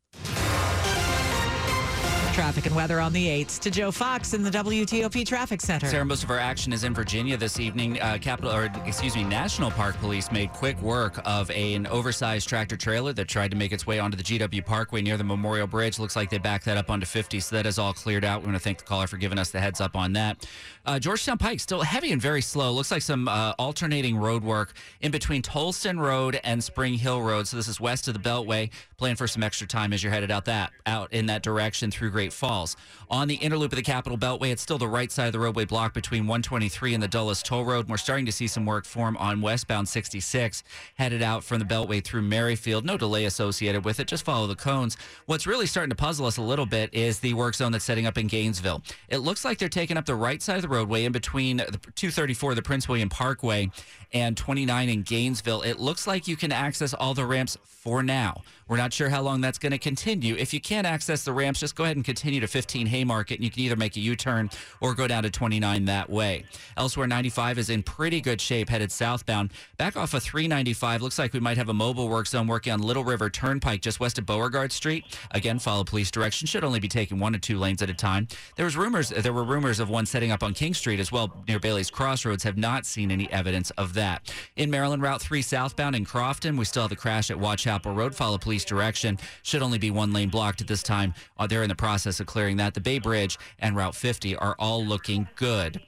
Traffic 2.35 2.67
and 2.67 2.75
weather 2.75 2.99
on 2.99 3.13
the 3.13 3.29
8th 3.29 3.61
to 3.61 3.71
Joe 3.71 3.93
Fox 3.93 4.35
in 4.35 4.43
the 4.43 4.51
WTOP 4.51 5.25
Traffic 5.25 5.61
Center. 5.61 5.87
Sarah, 5.87 6.05
most 6.05 6.25
of 6.25 6.31
our 6.31 6.39
action 6.39 6.73
is 6.73 6.83
in 6.83 6.93
Virginia 6.93 7.37
this 7.37 7.61
evening. 7.61 8.01
Uh, 8.01 8.19
Capital, 8.21 8.51
or 8.53 8.65
excuse 8.85 9.15
me, 9.15 9.23
National 9.23 9.71
Park 9.71 9.97
Police 9.99 10.33
made 10.33 10.53
quick 10.53 10.77
work 10.83 11.21
of 11.25 11.49
a, 11.53 11.75
an 11.75 11.87
oversized 11.87 12.49
tractor 12.49 12.77
trailer 12.77 13.13
that 13.13 13.29
tried 13.29 13.53
to 13.53 13.57
make 13.57 13.71
its 13.71 13.87
way 13.87 14.01
onto 14.01 14.17
the 14.17 14.25
GW 14.25 14.67
Parkway 14.67 15.01
near 15.01 15.17
the 15.17 15.23
Memorial 15.23 15.69
Bridge. 15.69 16.01
Looks 16.01 16.17
like 16.17 16.29
they 16.29 16.39
backed 16.39 16.65
that 16.65 16.77
up 16.77 16.91
onto 16.91 17.07
50, 17.07 17.39
so 17.39 17.55
that 17.55 17.67
is 17.67 17.79
all 17.79 17.93
cleared 17.93 18.25
out. 18.25 18.41
We 18.41 18.47
want 18.47 18.57
to 18.57 18.65
thank 18.65 18.79
the 18.79 18.85
caller 18.85 19.07
for 19.07 19.17
giving 19.17 19.39
us 19.39 19.53
the 19.53 19.61
heads 19.61 19.81
up 19.81 19.95
on 19.95 20.15
that. 20.15 20.45
Uh, 20.85 20.99
Georgetown 20.99 21.39
Pike 21.39 21.61
still 21.61 21.83
heavy 21.83 22.11
and 22.11 22.21
very 22.21 22.43
slow. 22.43 22.73
Looks 22.73 22.91
like 22.91 23.03
some 23.03 23.29
uh, 23.29 23.53
alternating 23.61 24.17
road 24.17 24.43
work 24.43 24.73
in 25.01 25.13
between 25.13 25.41
Towlston 25.41 26.01
Road 26.01 26.41
and 26.43 26.63
Spring 26.65 26.95
Hill 26.95 27.23
Road. 27.23 27.47
So 27.47 27.57
this 27.57 27.69
is 27.69 27.81
west 27.81 28.09
of 28.09 28.15
the 28.15 28.21
Beltway. 28.21 28.71
Plan 28.97 29.15
for 29.15 29.29
some 29.29 29.45
extra 29.45 29.69
time 29.69 29.93
as 29.93 30.03
you're 30.03 30.13
headed 30.13 30.33
out 30.33 30.47
that 30.47 30.73
out 30.85 31.13
in 31.13 31.27
that 31.27 31.45
direction 31.45 31.93
through 31.93 32.11
Great. 32.11 32.24
Great 32.25 32.33
Falls. 32.33 32.75
On 33.11 33.29
the 33.29 33.35
inner 33.35 33.59
loop 33.59 33.73
of 33.73 33.77
the 33.77 33.83
Capital 33.83 34.17
Beltway, 34.17 34.51
it's 34.51 34.63
still 34.63 34.79
the 34.79 34.89
right 34.89 35.13
side 35.13 35.27
of 35.27 35.35
the 35.35 35.39
roadway 35.39 35.67
block 35.67 35.93
between 35.93 36.23
123 36.23 36.95
and 36.95 37.03
the 37.03 37.09
Dulles 37.09 37.43
Toll 37.43 37.67
Road. 37.67 37.87
We're 37.87 37.99
starting 37.99 38.25
to 38.25 38.33
see 38.33 38.47
some 38.47 38.65
work 38.65 38.87
form 38.87 39.15
on 39.19 39.43
westbound 39.43 39.87
66, 39.87 40.65
headed 40.95 41.23
out 41.23 41.45
from 41.45 41.59
the 41.59 41.67
Beltway 41.67 42.03
through 42.03 42.23
Merrifield. 42.23 42.87
No 42.87 42.97
delay 42.97 43.27
associated 43.27 43.85
with 43.85 44.01
it. 44.01 44.07
Just 44.07 44.25
follow 44.25 44.47
the 44.47 44.57
cones. 44.57 44.97
What's 45.27 45.47
really 45.47 45.67
starting 45.67 45.91
to 45.91 45.97
puzzle 45.97 46.25
us 46.25 46.39
a 46.39 46.43
little 46.43 46.65
bit 46.65 46.95
is 46.95 47.19
the 47.19 47.35
work 47.35 47.57
zone 47.57 47.73
that's 47.73 47.85
setting 47.85 48.07
up 48.07 48.17
in 48.17 48.27
Gainesville. 48.27 48.83
It 49.11 49.19
looks 49.19 49.45
like 49.45 49.59
they're 49.59 49.69
taking 49.69 49.99
up 49.99 50.07
the 50.07 50.15
right 50.15 50.41
side 50.41 50.57
of 50.57 50.63
the 50.63 50.69
roadway 50.69 51.05
in 51.05 51.13
between 51.13 51.59
the 51.59 51.79
234, 51.95 52.55
the 52.55 52.63
Prince 52.63 52.89
William 52.89 53.11
Parkway, 53.11 53.71
and 54.15 54.35
29 54.35 54.89
in 54.89 55.03
Gainesville. 55.03 55.61
It 55.61 55.79
looks 55.79 56.07
like 56.07 56.27
you 56.27 56.37
can 56.37 56.53
access 56.53 56.95
all 56.95 57.13
the 57.13 57.27
ramps 57.27 57.59
for 57.65 58.03
now. 58.03 58.43
We're 58.67 58.79
not 58.79 58.95
sure 58.95 59.11
how 59.11 59.21
long 59.21 59.43
that's 59.43 59.59
going 59.59 59.73
to 59.73 59.79
continue. 59.79 60.37
If 60.37 60.55
you 60.55 60.61
can't 60.61 60.87
access 60.87 61.23
the 61.23 61.35
ramps, 61.35 61.61
just 61.61 61.77
go 61.77 61.85
ahead 61.85 61.97
and 61.97 62.05
continue 62.05 62.14
to 62.17 62.47
15 62.47 62.87
Haymarket, 62.87 63.39
and 63.39 63.45
you 63.45 63.51
can 63.51 63.61
either 63.61 63.77
make 63.77 63.97
a 63.97 64.01
U 64.01 64.17
turn 64.17 64.51
or 64.81 64.95
go 64.95 65.07
down 65.07 65.23
to 65.23 65.31
29 65.31 65.85
that 65.87 66.11
way. 66.11 66.45
Elsewhere, 66.77 67.07
95 67.07 67.59
is 67.59 67.71
in 67.71 67.83
pretty 67.83 68.21
good 68.21 68.41
shape 68.41 68.69
headed 68.69 68.91
southbound. 68.91 69.53
Back 69.77 69.97
off 69.97 70.15
of 70.15 70.23
395, 70.23 71.03
looks 71.03 71.19
like 71.19 71.33
we 71.33 71.41
might 71.41 71.57
have 71.57 71.69
a 71.69 71.75
mobile 71.75 72.09
work 72.09 72.27
zone 72.27 72.47
working 72.47 72.73
on 72.73 72.81
Little 72.81 73.05
River 73.05 73.31
Turnpike 73.31 73.81
just 73.81 74.01
west 74.01 74.19
of 74.19 74.27
Beauregard 74.27 74.73
Street. 74.73 75.05
Again, 75.31 75.59
follow 75.59 75.85
police 75.85 76.11
direction. 76.11 76.47
Should 76.47 76.65
only 76.65 76.81
be 76.81 76.89
taking 76.89 77.19
one 77.19 77.33
to 77.33 77.39
two 77.39 77.59
lanes 77.59 77.83
at 77.83 77.91
a 77.91 77.95
time. 77.95 78.29
There 78.57 78.65
was 78.65 78.77
rumors. 78.77 79.09
There 79.09 79.33
were 79.33 79.45
rumors 79.45 79.81
of 79.81 79.91
one 79.91 80.07
setting 80.07 80.31
up 80.31 80.43
on 80.43 80.55
King 80.55 80.75
Street 80.75 81.01
as 81.01 81.11
well 81.11 81.45
near 81.49 81.59
Bailey's 81.59 81.91
Crossroads. 81.91 82.43
Have 82.45 82.57
not 82.57 82.87
seen 82.87 83.11
any 83.11 83.31
evidence 83.33 83.71
of 83.73 83.95
that. 83.95 84.33
In 84.57 84.71
Maryland, 84.71 85.03
Route 85.03 85.21
3 85.21 85.43
southbound 85.43 85.97
in 85.97 86.05
Crofton, 86.05 86.57
we 86.57 86.65
still 86.65 86.83
have 86.83 86.91
the 86.91 86.97
crash 86.97 87.31
at 87.31 87.39
Waugh 87.39 87.57
Chapel 87.57 87.95
Road. 87.95 88.15
Follow 88.15 88.39
police 88.39 88.65
direction. 88.65 89.19
Should 89.43 89.63
only 89.63 89.79
be 89.79 89.91
one 89.91 90.13
lane 90.13 90.29
blocked 90.29 90.61
at 90.61 90.67
this 90.67 90.83
time. 90.83 91.15
Uh, 91.39 91.47
they're 91.47 91.63
in 91.63 91.69
the 91.69 91.75
process 91.75 92.04
of 92.07 92.27
clearing 92.27 92.57
that. 92.59 92.75
The 92.75 92.81
Bay 92.81 92.99
Bridge 92.99 93.39
and 93.59 93.77
Route 93.77 93.95
50 93.95 94.37
are 94.37 94.55
all 94.59 94.85
looking 94.85 95.29
good. 95.37 95.81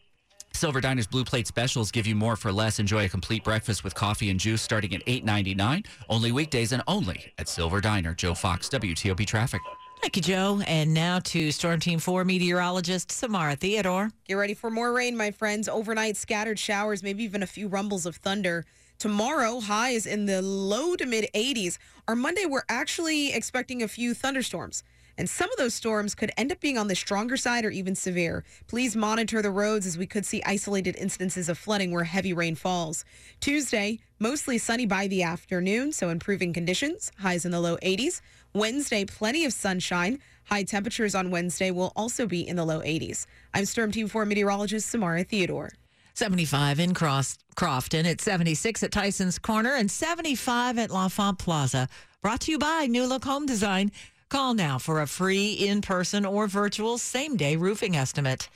Silver 0.53 0.81
Diner's 0.81 1.07
Blue 1.07 1.25
Plate 1.25 1.47
Specials 1.47 1.91
give 1.91 2.07
you 2.07 2.15
more 2.15 2.35
for 2.35 2.51
less. 2.51 2.79
Enjoy 2.79 3.05
a 3.05 3.09
complete 3.09 3.45
breakfast 3.45 3.85
with 3.85 3.95
coffee 3.95 4.31
and 4.31 4.41
juice 4.41 4.63
starting 4.63 4.95
at 4.95 5.05
$8.99. 5.05 5.85
Only 6.09 6.33
weekdays 6.33 6.73
and 6.73 6.83
only 6.89 7.33
at 7.37 7.47
Silver 7.47 7.81
Diner. 7.83 8.15
Joe 8.15 8.35
Fox, 8.35 8.69
WTOP 8.71 9.27
Traffic. 9.27 9.61
Thank 10.01 10.17
you, 10.17 10.23
Joe. 10.23 10.63
And 10.67 10.95
now 10.95 11.19
to 11.21 11.53
Storm 11.53 11.81
Team 11.81 11.99
4 11.99 12.25
meteorologist 12.25 13.13
Samara 13.13 13.57
Theodore. 13.57 14.11
Get 14.27 14.35
ready 14.35 14.55
for 14.55 14.71
more 14.71 14.93
rain, 14.93 15.17
my 15.17 15.31
friends. 15.31 15.69
Overnight 15.69 16.17
scattered 16.17 16.59
showers, 16.59 17.03
maybe 17.03 17.25
even 17.25 17.43
a 17.43 17.47
few 17.47 17.69
rumbles 17.69 18.07
of 18.07 18.17
thunder. 18.17 18.65
Tomorrow, 18.99 19.61
highs 19.61 20.07
in 20.07 20.25
the 20.25 20.41
low 20.41 20.97
to 20.97 21.05
mid 21.05 21.29
80s. 21.35 21.77
Our 22.09 22.17
Monday, 22.17 22.47
we're 22.47 22.65
actually 22.71 23.35
expecting 23.35 23.83
a 23.83 23.89
few 23.89 24.15
thunderstorms. 24.15 24.83
And 25.19 25.29
some 25.29 25.51
of 25.51 25.57
those 25.57 25.75
storms 25.75 26.15
could 26.15 26.31
end 26.37 26.53
up 26.53 26.61
being 26.61 26.77
on 26.77 26.89
the 26.89 26.95
stronger 26.95 27.37
side 27.37 27.65
or 27.65 27.71
even 27.71 27.95
severe. 27.95 28.45
Please 28.67 28.95
monitor 28.95 29.41
the 29.41 29.51
roads 29.51 29.87
as 29.87 29.97
we 29.97 30.07
could 30.07 30.27
see 30.27 30.43
isolated 30.45 30.97
instances 30.97 31.49
of 31.49 31.59
flooding 31.59 31.91
where 31.91 32.05
heavy 32.05 32.33
rain 32.33 32.55
falls. 32.55 33.05
Tuesday, 33.41 33.99
mostly 34.19 34.59
sunny 34.59 34.87
by 34.87 35.07
the 35.07 35.23
afternoon, 35.23 35.93
so 35.93 36.11
improving 36.11 36.53
conditions, 36.53 37.11
highs 37.19 37.45
in 37.45 37.53
the 37.53 37.61
low 37.61 37.77
80s. 37.79 38.21
Wednesday, 38.53 39.05
plenty 39.05 39.45
of 39.45 39.53
sunshine. 39.53 40.19
High 40.45 40.63
temperatures 40.63 41.15
on 41.15 41.31
Wednesday 41.31 41.71
will 41.71 41.93
also 41.97 42.27
be 42.27 42.47
in 42.47 42.57
the 42.57 42.65
low 42.65 42.81
80s. 42.81 43.27
I'm 43.55 43.65
Storm 43.65 43.93
Team 43.93 44.09
4 44.09 44.25
meteorologist 44.27 44.89
Samara 44.89 45.25
Theodore. 45.25 45.71
75 46.15 46.81
in 46.81 46.95
Cross, 46.95 47.37
Crofton, 47.57 48.07
at 48.07 48.23
76 48.23 48.83
at 48.83 48.91
Tyson's 48.91 49.39
Corner, 49.39 49.75
and 49.75 49.91
75 49.91 50.79
at 50.79 50.91
L'Enfant 50.91 51.39
Plaza. 51.39 51.89
Brought 52.23 52.41
to 52.43 52.53
you 52.53 52.59
by 52.59 52.87
New 52.87 53.05
Look 53.05 53.25
Home 53.25 53.45
Design. 53.45 53.93
Call 54.29 54.55
now 54.55 54.79
for 54.79 55.01
a 55.01 55.07
free 55.07 55.53
in 55.53 55.81
person 55.81 56.27
or 56.27 56.49
virtual 56.49 56.99
same 56.99 57.37
day 57.37 57.55
roofing 57.55 57.97
estimate. 57.97 58.49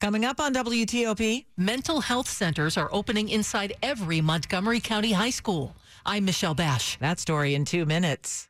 Coming 0.00 0.24
up 0.24 0.40
on 0.40 0.52
WTOP, 0.52 1.44
mental 1.56 2.00
health 2.00 2.28
centers 2.28 2.76
are 2.76 2.88
opening 2.90 3.28
inside 3.28 3.74
every 3.84 4.20
Montgomery 4.20 4.80
County 4.80 5.12
high 5.12 5.30
school. 5.30 5.76
I'm 6.04 6.24
Michelle 6.24 6.54
Basch. 6.54 6.98
That 6.98 7.20
story 7.20 7.54
in 7.54 7.64
two 7.64 7.86
minutes. 7.86 8.48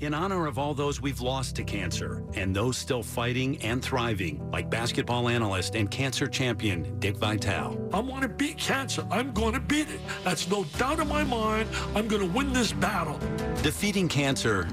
In 0.00 0.14
honor 0.14 0.46
of 0.46 0.58
all 0.58 0.72
those 0.72 1.00
we've 1.00 1.20
lost 1.20 1.56
to 1.56 1.64
cancer 1.64 2.22
and 2.34 2.56
those 2.56 2.78
still 2.78 3.02
fighting 3.02 3.58
and 3.62 3.82
thriving, 3.82 4.50
like 4.50 4.70
basketball 4.70 5.28
analyst 5.28 5.74
and 5.74 5.90
cancer 5.90 6.26
champion 6.26 6.98
Dick 7.00 7.16
Vitale. 7.16 7.78
I 7.92 8.00
want 8.00 8.22
to 8.22 8.28
beat 8.28 8.56
cancer. 8.56 9.06
I'm 9.10 9.32
going 9.32 9.52
to 9.52 9.60
beat 9.60 9.90
it. 9.90 10.00
That's 10.24 10.48
no 10.48 10.64
doubt 10.78 11.00
in 11.00 11.08
my 11.08 11.24
mind. 11.24 11.68
I'm 11.94 12.08
going 12.08 12.22
to 12.22 12.28
win 12.28 12.54
this 12.54 12.72
battle. 12.72 13.18
Defeating 13.62 14.08
cancer 14.08 14.66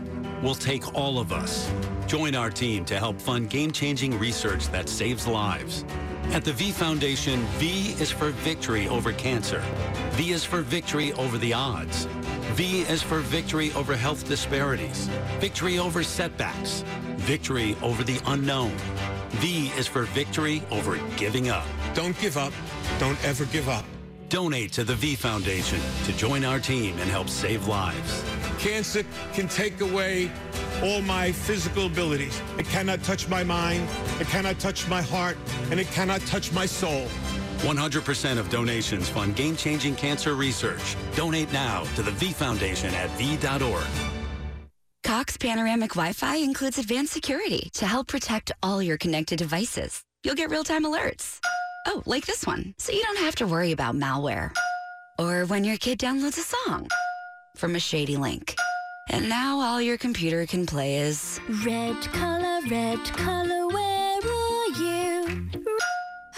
will 0.43 0.56
take 0.56 0.93
all 0.93 1.17
of 1.17 1.32
us. 1.32 1.71
Join 2.06 2.36
our 2.36 2.51
team 2.51 2.86
to 2.86 2.99
help 2.99 3.19
fund 3.19 3.49
game-changing 3.49 4.19
research 4.19 4.67
that 4.67 4.89
saves 4.89 5.25
lives. 5.25 5.86
At 6.32 6.43
the 6.43 6.53
V 6.53 6.71
Foundation, 6.71 7.39
V 7.58 7.95
is 8.01 8.12
for 8.12 8.29
victory 8.29 8.88
over 8.88 9.13
cancer. 9.13 9.63
V 10.12 10.32
is 10.32 10.43
for 10.43 10.62
victory 10.62 11.13
over 11.13 11.38
the 11.38 11.53
odds. 11.53 12.06
V 12.53 12.82
is 12.82 13.01
for 13.01 13.19
victory 13.19 13.71
over 13.73 13.95
health 13.95 14.27
disparities, 14.27 15.08
victory 15.39 15.79
over 15.79 16.03
setbacks, 16.03 16.84
victory 17.15 17.75
over 17.82 18.03
the 18.03 18.19
unknown. 18.27 18.71
V 19.41 19.71
is 19.77 19.88
for 19.88 20.03
victory 20.03 20.62
over 20.71 20.99
giving 21.17 21.49
up. 21.49 21.65
Don't 21.93 22.19
give 22.19 22.38
up. 22.38 22.53
Don't 22.99 23.23
ever 23.25 23.45
give 23.45 23.69
up. 23.69 23.86
Donate 24.29 24.71
to 24.73 24.84
the 24.84 24.95
V 24.95 25.15
Foundation 25.15 25.79
to 26.06 26.13
join 26.13 26.43
our 26.43 26.60
team 26.60 26.97
and 26.99 27.10
help 27.10 27.29
save 27.29 27.67
lives. 27.67 28.23
Cancer 28.63 29.04
can 29.34 29.49
take 29.49 29.82
away 29.82 30.32
all 30.82 31.02
my 31.02 31.34
physical 31.34 31.88
abilities. 31.88 32.41
It 32.58 32.65
cannot 32.67 33.04
touch 33.04 33.28
my 33.28 33.43
mind, 33.43 33.89
it 34.21 34.28
cannot 34.28 34.58
touch 34.58 34.88
my 34.88 35.02
heart, 35.02 35.38
and 35.69 35.82
it 35.82 35.88
cannot 35.88 36.21
touch 36.21 36.54
my 36.54 36.65
soul. 36.65 37.06
100% 37.58 38.38
of 38.38 38.49
donations 38.49 39.10
fund 39.10 39.36
game-changing 39.36 39.97
cancer 39.97 40.36
research. 40.36 40.95
Donate 41.13 41.52
now 41.52 41.84
to 41.95 42.04
the 42.04 42.12
V 42.12 42.32
Foundation 42.32 42.93
at 42.93 43.10
v.org. 43.17 43.84
Cox 45.04 45.36
Panoramic 45.36 45.89
Wi-Fi 45.89 46.38
includes 46.38 46.78
advanced 46.78 47.12
security 47.12 47.69
to 47.73 47.86
help 47.86 48.08
protect 48.08 48.54
all 48.63 48.82
your 48.82 48.97
connected 48.97 49.39
devices. 49.39 50.02
You'll 50.23 50.36
get 50.36 50.49
real-time 50.49 50.86
alerts. 50.86 51.39
Oh, 51.86 52.02
like 52.06 52.26
this 52.26 52.47
one, 52.47 52.76
so 52.78 52.93
you 52.93 53.04
don't 53.04 53.19
have 53.19 53.36
to 53.36 53.45
worry 53.45 53.73
about 53.73 53.95
malware. 53.95 54.56
Or 55.19 55.43
when 55.47 55.65
your 55.65 55.76
kid 55.76 55.99
downloads 55.99 56.38
a 56.38 56.56
song 56.56 56.88
from 57.55 57.75
a 57.75 57.79
shady 57.79 58.17
link. 58.17 58.55
And 59.09 59.29
now 59.29 59.59
all 59.59 59.81
your 59.81 59.97
computer 59.97 60.45
can 60.45 60.65
play 60.65 60.97
is 60.97 61.39
Red 61.65 62.01
color, 62.13 62.59
red 62.69 63.03
color, 63.05 63.67
where 63.67 64.19
are 64.19 64.67
you? 64.67 65.49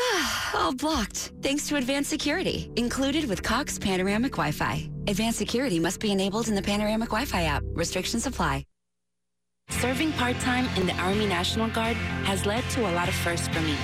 all 0.56 0.74
blocked 0.74 1.32
thanks 1.42 1.68
to 1.68 1.76
advanced 1.76 2.10
security 2.10 2.72
included 2.76 3.30
with 3.30 3.44
Cox 3.44 3.78
Panoramic 3.78 4.32
Wi-Fi. 4.32 4.90
Advanced 5.08 5.38
security 5.38 5.80
must 5.80 6.00
be 6.00 6.12
enabled 6.12 6.48
in 6.48 6.56
the 6.56 6.62
Panoramic 6.62 7.10
Wi-Fi 7.10 7.44
app. 7.44 7.64
Restrictions 7.74 8.26
apply. 8.26 8.66
Serving 9.70 10.12
part-time 10.14 10.68
in 10.78 10.86
the 10.86 10.94
Army 10.94 11.26
National 11.26 11.68
Guard 11.70 11.98
has 12.26 12.46
led 12.46 12.64
to 12.72 12.82
a 12.82 12.92
lot 12.94 13.08
of 13.08 13.16
firsts 13.16 13.48
for 13.48 13.62
me. 13.62 13.76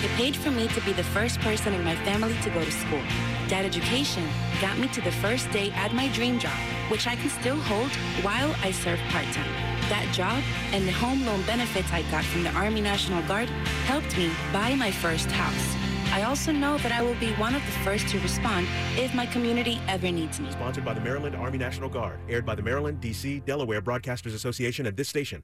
It 0.00 0.10
paid 0.12 0.36
for 0.36 0.52
me 0.52 0.68
to 0.68 0.80
be 0.82 0.92
the 0.92 1.02
first 1.02 1.40
person 1.40 1.74
in 1.74 1.82
my 1.82 1.96
family 2.04 2.36
to 2.42 2.50
go 2.50 2.64
to 2.64 2.70
school. 2.70 3.02
That 3.48 3.64
education 3.64 4.24
got 4.60 4.78
me 4.78 4.86
to 4.88 5.00
the 5.00 5.10
first 5.10 5.50
day 5.50 5.72
at 5.72 5.92
my 5.92 6.06
dream 6.12 6.38
job, 6.38 6.56
which 6.88 7.08
I 7.08 7.16
can 7.16 7.28
still 7.30 7.56
hold 7.56 7.90
while 8.22 8.54
I 8.62 8.70
serve 8.70 9.00
part-time. 9.10 9.52
That 9.88 10.08
job 10.12 10.40
and 10.72 10.86
the 10.86 10.92
home 10.92 11.26
loan 11.26 11.42
benefits 11.42 11.90
I 11.92 12.02
got 12.12 12.24
from 12.24 12.44
the 12.44 12.50
Army 12.50 12.80
National 12.80 13.22
Guard 13.22 13.48
helped 13.86 14.16
me 14.16 14.30
buy 14.52 14.76
my 14.76 14.92
first 14.92 15.32
house. 15.32 15.74
I 16.12 16.22
also 16.22 16.52
know 16.52 16.78
that 16.78 16.92
I 16.92 17.02
will 17.02 17.16
be 17.16 17.32
one 17.32 17.56
of 17.56 17.62
the 17.66 17.72
first 17.84 18.06
to 18.08 18.20
respond 18.20 18.68
if 18.96 19.12
my 19.16 19.26
community 19.26 19.80
ever 19.88 20.12
needs 20.12 20.38
me. 20.38 20.48
Sponsored 20.52 20.84
by 20.84 20.94
the 20.94 21.00
Maryland 21.00 21.34
Army 21.34 21.58
National 21.58 21.88
Guard, 21.88 22.20
aired 22.28 22.46
by 22.46 22.54
the 22.54 22.62
Maryland, 22.62 23.00
D.C., 23.00 23.40
Delaware 23.40 23.82
Broadcasters 23.82 24.34
Association 24.34 24.86
at 24.86 24.96
this 24.96 25.08
station. 25.08 25.42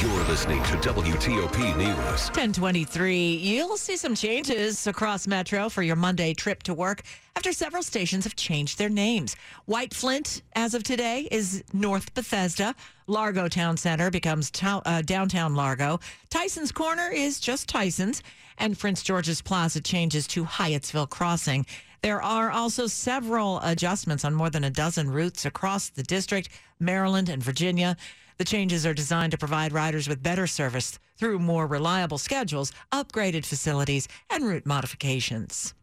You're 0.00 0.24
listening 0.24 0.62
to 0.62 0.76
WTOP 0.76 1.76
News. 1.76 2.28
1023. 2.28 3.34
You'll 3.36 3.76
see 3.76 3.96
some 3.96 4.14
changes 4.14 4.86
across 4.86 5.26
Metro 5.26 5.68
for 5.68 5.82
your 5.82 5.96
Monday 5.96 6.34
trip 6.34 6.62
to 6.64 6.74
work 6.74 7.02
after 7.34 7.52
several 7.52 7.82
stations 7.82 8.22
have 8.22 8.36
changed 8.36 8.78
their 8.78 8.88
names. 8.88 9.34
White 9.64 9.92
Flint, 9.92 10.42
as 10.54 10.74
of 10.74 10.84
today, 10.84 11.26
is 11.32 11.64
North 11.72 12.14
Bethesda. 12.14 12.76
Largo 13.08 13.48
Town 13.48 13.76
Center 13.76 14.08
becomes 14.08 14.52
to- 14.52 14.82
uh, 14.84 15.02
downtown 15.02 15.56
Largo. 15.56 15.98
Tyson's 16.30 16.70
Corner 16.70 17.10
is 17.10 17.40
just 17.40 17.68
Tyson's. 17.68 18.22
And 18.58 18.78
Prince 18.78 19.02
George's 19.02 19.42
Plaza 19.42 19.80
changes 19.80 20.28
to 20.28 20.44
Hyattsville 20.44 21.10
Crossing. 21.10 21.66
There 22.02 22.22
are 22.22 22.50
also 22.52 22.86
several 22.86 23.58
adjustments 23.64 24.24
on 24.24 24.32
more 24.34 24.50
than 24.50 24.62
a 24.62 24.70
dozen 24.70 25.10
routes 25.10 25.44
across 25.44 25.88
the 25.88 26.04
district, 26.04 26.50
Maryland, 26.78 27.28
and 27.28 27.42
Virginia. 27.42 27.96
The 28.38 28.44
changes 28.44 28.86
are 28.86 28.94
designed 28.94 29.32
to 29.32 29.38
provide 29.38 29.72
riders 29.72 30.08
with 30.08 30.22
better 30.22 30.46
service 30.46 31.00
through 31.16 31.40
more 31.40 31.66
reliable 31.66 32.18
schedules, 32.18 32.72
upgraded 32.92 33.44
facilities, 33.44 34.06
and 34.30 34.46
route 34.46 34.64
modifications. 34.64 35.74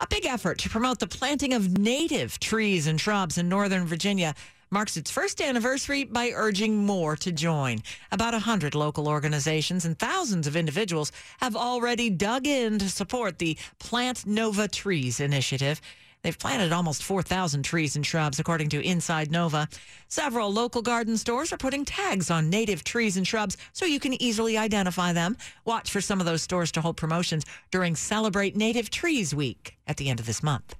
A 0.00 0.06
big 0.06 0.24
effort 0.24 0.58
to 0.60 0.70
promote 0.70 1.00
the 1.00 1.08
planting 1.08 1.52
of 1.52 1.76
native 1.78 2.38
trees 2.38 2.86
and 2.86 3.00
shrubs 3.00 3.38
in 3.38 3.48
Northern 3.48 3.86
Virginia 3.86 4.36
marks 4.70 4.96
its 4.96 5.10
first 5.10 5.40
anniversary 5.40 6.04
by 6.04 6.30
urging 6.32 6.86
more 6.86 7.16
to 7.16 7.32
join. 7.32 7.82
About 8.12 8.34
100 8.34 8.76
local 8.76 9.08
organizations 9.08 9.84
and 9.84 9.98
thousands 9.98 10.46
of 10.46 10.54
individuals 10.54 11.10
have 11.40 11.56
already 11.56 12.08
dug 12.08 12.46
in 12.46 12.78
to 12.78 12.88
support 12.88 13.38
the 13.38 13.58
Plant 13.80 14.26
Nova 14.26 14.68
Trees 14.68 15.18
initiative. 15.18 15.80
They've 16.22 16.38
planted 16.38 16.72
almost 16.72 17.02
4,000 17.02 17.62
trees 17.62 17.96
and 17.96 18.04
shrubs, 18.04 18.38
according 18.38 18.68
to 18.70 18.84
Inside 18.84 19.30
Nova. 19.30 19.68
Several 20.08 20.52
local 20.52 20.82
garden 20.82 21.16
stores 21.16 21.52
are 21.52 21.56
putting 21.56 21.84
tags 21.84 22.30
on 22.30 22.50
native 22.50 22.84
trees 22.84 23.16
and 23.16 23.26
shrubs 23.26 23.56
so 23.72 23.86
you 23.86 24.00
can 24.00 24.20
easily 24.22 24.58
identify 24.58 25.12
them. 25.12 25.36
Watch 25.64 25.90
for 25.90 26.00
some 26.00 26.20
of 26.20 26.26
those 26.26 26.42
stores 26.42 26.72
to 26.72 26.82
hold 26.82 26.96
promotions 26.96 27.46
during 27.70 27.96
Celebrate 27.96 28.54
Native 28.54 28.90
Trees 28.90 29.34
Week 29.34 29.76
at 29.86 29.96
the 29.96 30.10
end 30.10 30.20
of 30.20 30.26
this 30.26 30.42
month. 30.42 30.74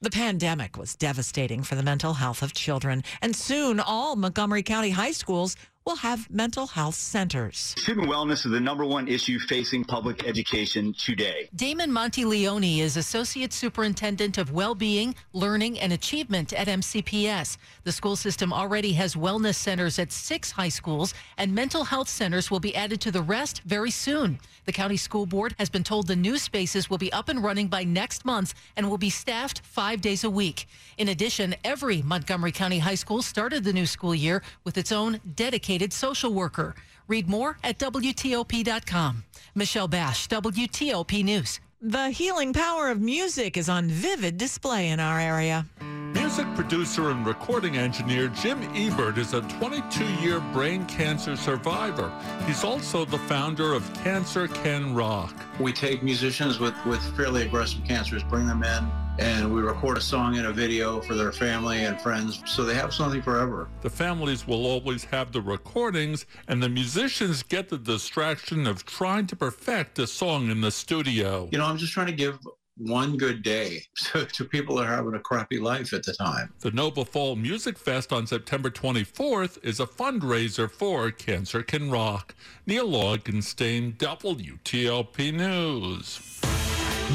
The 0.00 0.10
pandemic 0.10 0.76
was 0.76 0.94
devastating 0.94 1.64
for 1.64 1.74
the 1.74 1.82
mental 1.82 2.14
health 2.14 2.40
of 2.40 2.52
children, 2.52 3.02
and 3.20 3.34
soon 3.34 3.80
all 3.80 4.14
Montgomery 4.14 4.62
County 4.62 4.90
high 4.90 5.10
schools 5.10 5.56
will 5.88 5.96
have 5.96 6.28
mental 6.30 6.66
health 6.66 6.94
centers. 6.94 7.74
Student 7.78 8.08
wellness 8.08 8.44
is 8.44 8.52
the 8.52 8.60
number 8.60 8.84
one 8.84 9.08
issue 9.08 9.38
facing 9.38 9.84
public 9.84 10.22
education 10.26 10.94
today. 10.98 11.48
Damon 11.56 11.90
Monteleone 11.90 12.80
is 12.80 12.98
Associate 12.98 13.50
Superintendent 13.50 14.36
of 14.36 14.52
Well-Being, 14.52 15.14
Learning, 15.32 15.80
and 15.80 15.94
Achievement 15.94 16.52
at 16.52 16.66
MCPS. 16.66 17.56
The 17.84 17.92
school 17.92 18.16
system 18.16 18.52
already 18.52 18.92
has 18.92 19.14
wellness 19.14 19.54
centers 19.54 19.98
at 19.98 20.12
six 20.12 20.50
high 20.50 20.68
schools, 20.68 21.14
and 21.38 21.54
mental 21.54 21.84
health 21.84 22.10
centers 22.10 22.50
will 22.50 22.60
be 22.60 22.76
added 22.76 23.00
to 23.00 23.10
the 23.10 23.22
rest 23.22 23.62
very 23.64 23.90
soon. 23.90 24.38
The 24.66 24.72
county 24.72 24.98
school 24.98 25.24
board 25.24 25.54
has 25.58 25.70
been 25.70 25.84
told 25.84 26.06
the 26.06 26.16
new 26.16 26.36
spaces 26.36 26.90
will 26.90 26.98
be 26.98 27.10
up 27.14 27.30
and 27.30 27.42
running 27.42 27.68
by 27.68 27.84
next 27.84 28.26
month 28.26 28.52
and 28.76 28.90
will 28.90 28.98
be 28.98 29.08
staffed 29.08 29.62
five 29.64 30.02
days 30.02 30.22
a 30.22 30.28
week. 30.28 30.66
In 30.98 31.08
addition, 31.08 31.54
every 31.64 32.02
Montgomery 32.02 32.52
County 32.52 32.80
high 32.80 32.94
school 32.94 33.22
started 33.22 33.64
the 33.64 33.72
new 33.72 33.86
school 33.86 34.14
year 34.14 34.42
with 34.64 34.76
its 34.76 34.92
own 34.92 35.20
dedicated 35.34 35.77
social 35.92 36.32
worker. 36.32 36.74
Read 37.06 37.28
more 37.28 37.58
at 37.64 37.78
WTOP.com. 37.78 39.24
Michelle 39.54 39.88
Basch, 39.88 40.28
WTOP 40.28 41.24
News. 41.24 41.60
The 41.80 42.10
healing 42.10 42.52
power 42.52 42.90
of 42.90 43.00
music 43.00 43.56
is 43.56 43.68
on 43.68 43.88
vivid 43.88 44.36
display 44.36 44.88
in 44.88 44.98
our 44.98 45.20
area. 45.20 45.64
Music 46.12 46.46
producer 46.56 47.10
and 47.10 47.24
recording 47.24 47.76
engineer 47.76 48.28
Jim 48.28 48.60
Ebert 48.74 49.16
is 49.16 49.32
a 49.32 49.42
22 49.42 50.04
year 50.20 50.40
brain 50.52 50.84
cancer 50.86 51.36
survivor. 51.36 52.12
He's 52.46 52.64
also 52.64 53.04
the 53.04 53.18
founder 53.18 53.74
of 53.74 53.94
Cancer 53.94 54.48
Can 54.48 54.94
Rock. 54.94 55.32
We 55.60 55.72
take 55.72 56.02
musicians 56.02 56.58
with, 56.58 56.74
with 56.84 57.00
fairly 57.16 57.42
aggressive 57.42 57.84
cancers, 57.84 58.24
bring 58.24 58.46
them 58.46 58.64
in, 58.64 58.90
and 59.18 59.52
we 59.52 59.60
record 59.60 59.98
a 59.98 60.00
song 60.00 60.38
and 60.38 60.46
a 60.46 60.52
video 60.52 61.00
for 61.00 61.14
their 61.14 61.32
family 61.32 61.84
and 61.84 62.00
friends 62.00 62.42
so 62.46 62.64
they 62.64 62.74
have 62.74 62.94
something 62.94 63.22
forever. 63.22 63.68
The 63.80 63.90
families 63.90 64.46
will 64.46 64.66
always 64.66 65.04
have 65.04 65.32
the 65.32 65.40
recordings, 65.40 66.26
and 66.46 66.62
the 66.62 66.68
musicians 66.68 67.42
get 67.42 67.68
the 67.68 67.78
distraction 67.78 68.66
of 68.66 68.84
trying 68.84 69.26
to 69.28 69.36
perfect 69.36 69.98
a 69.98 70.06
song 70.06 70.50
in 70.50 70.60
the 70.60 70.70
studio. 70.70 71.48
You 71.50 71.58
know, 71.58 71.66
I'm 71.66 71.78
just 71.78 71.92
trying 71.92 72.06
to 72.06 72.12
give 72.12 72.38
one 72.76 73.16
good 73.16 73.42
day 73.42 73.82
to, 73.96 74.24
to 74.24 74.44
people 74.44 74.76
that 74.76 74.86
are 74.86 74.96
having 74.96 75.14
a 75.14 75.20
crappy 75.20 75.58
life 75.58 75.92
at 75.92 76.04
the 76.04 76.12
time. 76.12 76.52
The 76.60 76.70
Nova 76.70 77.04
Fall 77.04 77.36
Music 77.36 77.76
Fest 77.76 78.12
on 78.12 78.26
September 78.26 78.70
24th 78.70 79.64
is 79.64 79.80
a 79.80 79.86
fundraiser 79.86 80.70
for 80.70 81.10
Cancer 81.10 81.62
Can 81.62 81.90
Rock. 81.90 82.34
Neil 82.66 82.88
Augenstein, 82.90 83.96
WTOP 83.96 85.34
News. 85.34 86.40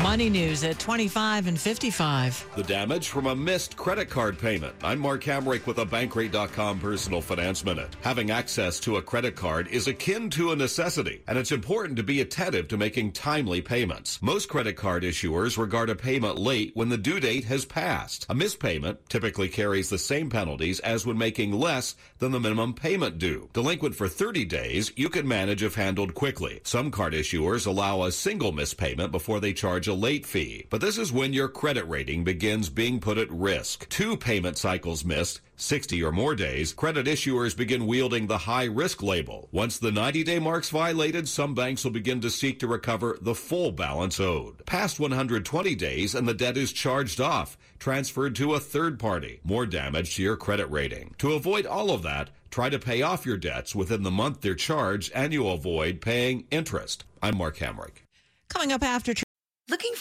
Money 0.01 0.27
news 0.27 0.63
at 0.63 0.79
25 0.79 1.45
and 1.45 1.59
55. 1.59 2.47
The 2.55 2.63
damage 2.63 3.09
from 3.09 3.27
a 3.27 3.35
missed 3.35 3.77
credit 3.77 4.09
card 4.09 4.39
payment. 4.39 4.73
I'm 4.83 4.97
Mark 4.97 5.23
Hamrick 5.23 5.67
with 5.67 5.77
a 5.77 5.85
Bankrate.com 5.85 6.79
personal 6.79 7.21
finance 7.21 7.63
minute. 7.63 7.95
Having 8.01 8.31
access 8.31 8.79
to 8.81 8.97
a 8.97 9.03
credit 9.03 9.35
card 9.35 9.67
is 9.67 9.87
akin 9.87 10.31
to 10.31 10.51
a 10.51 10.55
necessity, 10.55 11.21
and 11.27 11.37
it's 11.37 11.51
important 11.51 11.97
to 11.97 12.03
be 12.03 12.21
attentive 12.21 12.67
to 12.69 12.77
making 12.77 13.11
timely 13.11 13.61
payments. 13.61 14.19
Most 14.19 14.49
credit 14.49 14.77
card 14.77 15.03
issuers 15.03 15.59
regard 15.59 15.91
a 15.91 15.95
payment 15.95 16.39
late 16.39 16.71
when 16.73 16.89
the 16.89 16.97
due 16.97 17.19
date 17.19 17.45
has 17.45 17.63
passed. 17.63 18.25
A 18.29 18.35
missed 18.35 18.59
payment 18.59 19.07
typically 19.09 19.47
carries 19.47 19.89
the 19.89 19.99
same 19.99 20.27
penalties 20.27 20.79
as 20.79 21.05
when 21.05 21.19
making 21.19 21.51
less 21.51 21.95
than 22.17 22.31
the 22.31 22.39
minimum 22.39 22.73
payment 22.73 23.19
due. 23.19 23.47
Delinquent 23.53 23.93
for 23.93 24.07
30 24.07 24.43
days, 24.45 24.91
you 24.95 25.07
can 25.07 25.27
manage 25.27 25.61
if 25.61 25.75
handled 25.75 26.15
quickly. 26.15 26.61
Some 26.63 26.89
card 26.89 27.13
issuers 27.13 27.67
allow 27.67 28.01
a 28.01 28.11
single 28.11 28.51
missed 28.51 28.77
payment 28.77 29.11
before 29.11 29.39
they 29.39 29.53
charge 29.53 29.82
a 29.87 29.93
late 29.93 30.25
fee. 30.25 30.65
But 30.69 30.81
this 30.81 30.97
is 30.97 31.11
when 31.11 31.33
your 31.33 31.47
credit 31.47 31.87
rating 31.87 32.23
begins 32.23 32.69
being 32.69 32.99
put 32.99 33.17
at 33.17 33.31
risk. 33.31 33.87
Two 33.89 34.17
payment 34.17 34.57
cycles 34.57 35.05
missed 35.05 35.41
60 35.57 36.03
or 36.03 36.11
more 36.11 36.35
days, 36.35 36.73
credit 36.73 37.05
issuers 37.05 37.55
begin 37.55 37.87
wielding 37.87 38.27
the 38.27 38.39
high 38.39 38.65
risk 38.65 39.01
label. 39.01 39.47
Once 39.51 39.77
the 39.77 39.91
90 39.91 40.23
day 40.23 40.39
mark's 40.39 40.69
violated, 40.69 41.27
some 41.27 41.53
banks 41.53 41.83
will 41.83 41.91
begin 41.91 42.19
to 42.21 42.29
seek 42.29 42.59
to 42.59 42.67
recover 42.67 43.17
the 43.21 43.35
full 43.35 43.71
balance 43.71 44.19
owed. 44.19 44.65
Past 44.65 44.99
120 44.99 45.75
days 45.75 46.15
and 46.15 46.27
the 46.27 46.33
debt 46.33 46.57
is 46.57 46.73
charged 46.73 47.21
off, 47.21 47.57
transferred 47.79 48.35
to 48.35 48.53
a 48.53 48.59
third 48.59 48.99
party. 48.99 49.39
More 49.43 49.65
damage 49.65 50.15
to 50.15 50.23
your 50.23 50.35
credit 50.35 50.69
rating. 50.69 51.15
To 51.19 51.33
avoid 51.33 51.65
all 51.65 51.91
of 51.91 52.03
that, 52.03 52.29
try 52.49 52.69
to 52.69 52.79
pay 52.79 53.01
off 53.01 53.25
your 53.25 53.37
debts 53.37 53.73
within 53.73 54.03
the 54.03 54.11
month 54.11 54.41
they're 54.41 54.55
charged 54.55 55.11
and 55.13 55.31
you 55.31 55.47
avoid 55.47 56.01
paying 56.01 56.45
interest. 56.51 57.05
I'm 57.21 57.37
Mark 57.37 57.57
Hamrick. 57.57 58.03
Coming 58.49 58.71
up 58.71 58.83
after. 58.83 59.13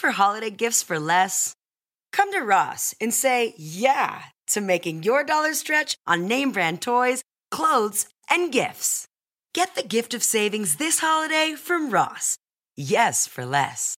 For 0.03 0.11
holiday 0.11 0.49
gifts 0.49 0.83
for 0.83 0.99
less? 0.99 1.55
Come 2.11 2.33
to 2.33 2.41
Ross 2.41 2.93
and 2.99 3.13
say 3.13 3.53
yeah 3.55 4.23
to 4.47 4.59
making 4.59 5.03
your 5.03 5.23
dollar 5.23 5.53
stretch 5.53 5.95
on 6.05 6.27
name 6.27 6.51
brand 6.51 6.81
toys, 6.81 7.23
clothes, 7.51 8.07
and 8.29 8.51
gifts. 8.51 9.07
Get 9.53 9.75
the 9.75 9.81
gift 9.81 10.13
of 10.13 10.21
savings 10.21 10.75
this 10.75 10.99
holiday 10.99 11.55
from 11.55 11.89
Ross. 11.89 12.37
Yes, 12.75 13.27
for 13.27 13.45
less. 13.45 13.95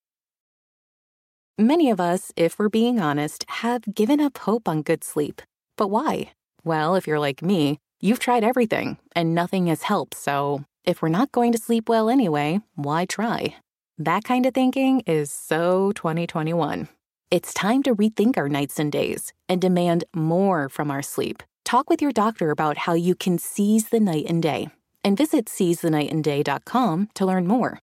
Many 1.58 1.90
of 1.90 2.00
us, 2.00 2.32
if 2.36 2.60
we're 2.60 2.70
being 2.70 3.00
honest, 3.02 3.44
have 3.66 3.96
given 3.96 4.22
up 4.22 4.38
hope 4.38 4.68
on 4.68 4.84
good 4.84 5.04
sleep. 5.04 5.42
But 5.76 5.88
why? 5.88 6.34
Well, 6.64 6.94
if 6.94 7.08
you're 7.08 7.18
like 7.18 7.42
me, 7.42 7.80
you've 8.00 8.20
tried 8.20 8.44
everything 8.44 9.00
and 9.16 9.34
nothing 9.34 9.66
has 9.66 9.82
helped, 9.82 10.14
so 10.14 10.66
if 10.84 11.02
we're 11.02 11.10
not 11.10 11.32
going 11.32 11.52
to 11.54 11.58
sleep 11.58 11.90
well 11.90 12.12
anyway, 12.12 12.62
why 12.76 13.06
try? 13.06 13.56
That 13.98 14.26
kind 14.26 14.46
of 14.46 14.54
thinking 14.54 15.02
is 15.08 15.32
so 15.32 15.94
2021. 15.94 16.90
It's 17.32 17.54
time 17.54 17.82
to 17.84 17.96
rethink 17.96 18.38
our 18.38 18.50
nights 18.50 18.78
and 18.78 18.92
days 18.92 19.32
and 19.48 19.62
demand 19.62 20.04
more 20.14 20.68
from 20.68 20.92
our 20.92 21.02
sleep. 21.02 21.42
Talk 21.64 21.90
with 21.90 22.02
your 22.02 22.12
doctor 22.12 22.52
about 22.52 22.80
how 22.80 22.94
you 22.94 23.16
can 23.16 23.38
seize 23.38 23.90
the 23.90 24.02
night 24.02 24.26
and 24.28 24.44
day 24.44 24.68
and 25.04 25.18
visit 25.18 25.46
seizethenightandday.com 25.46 27.10
to 27.14 27.26
learn 27.26 27.48
more. 27.48 27.80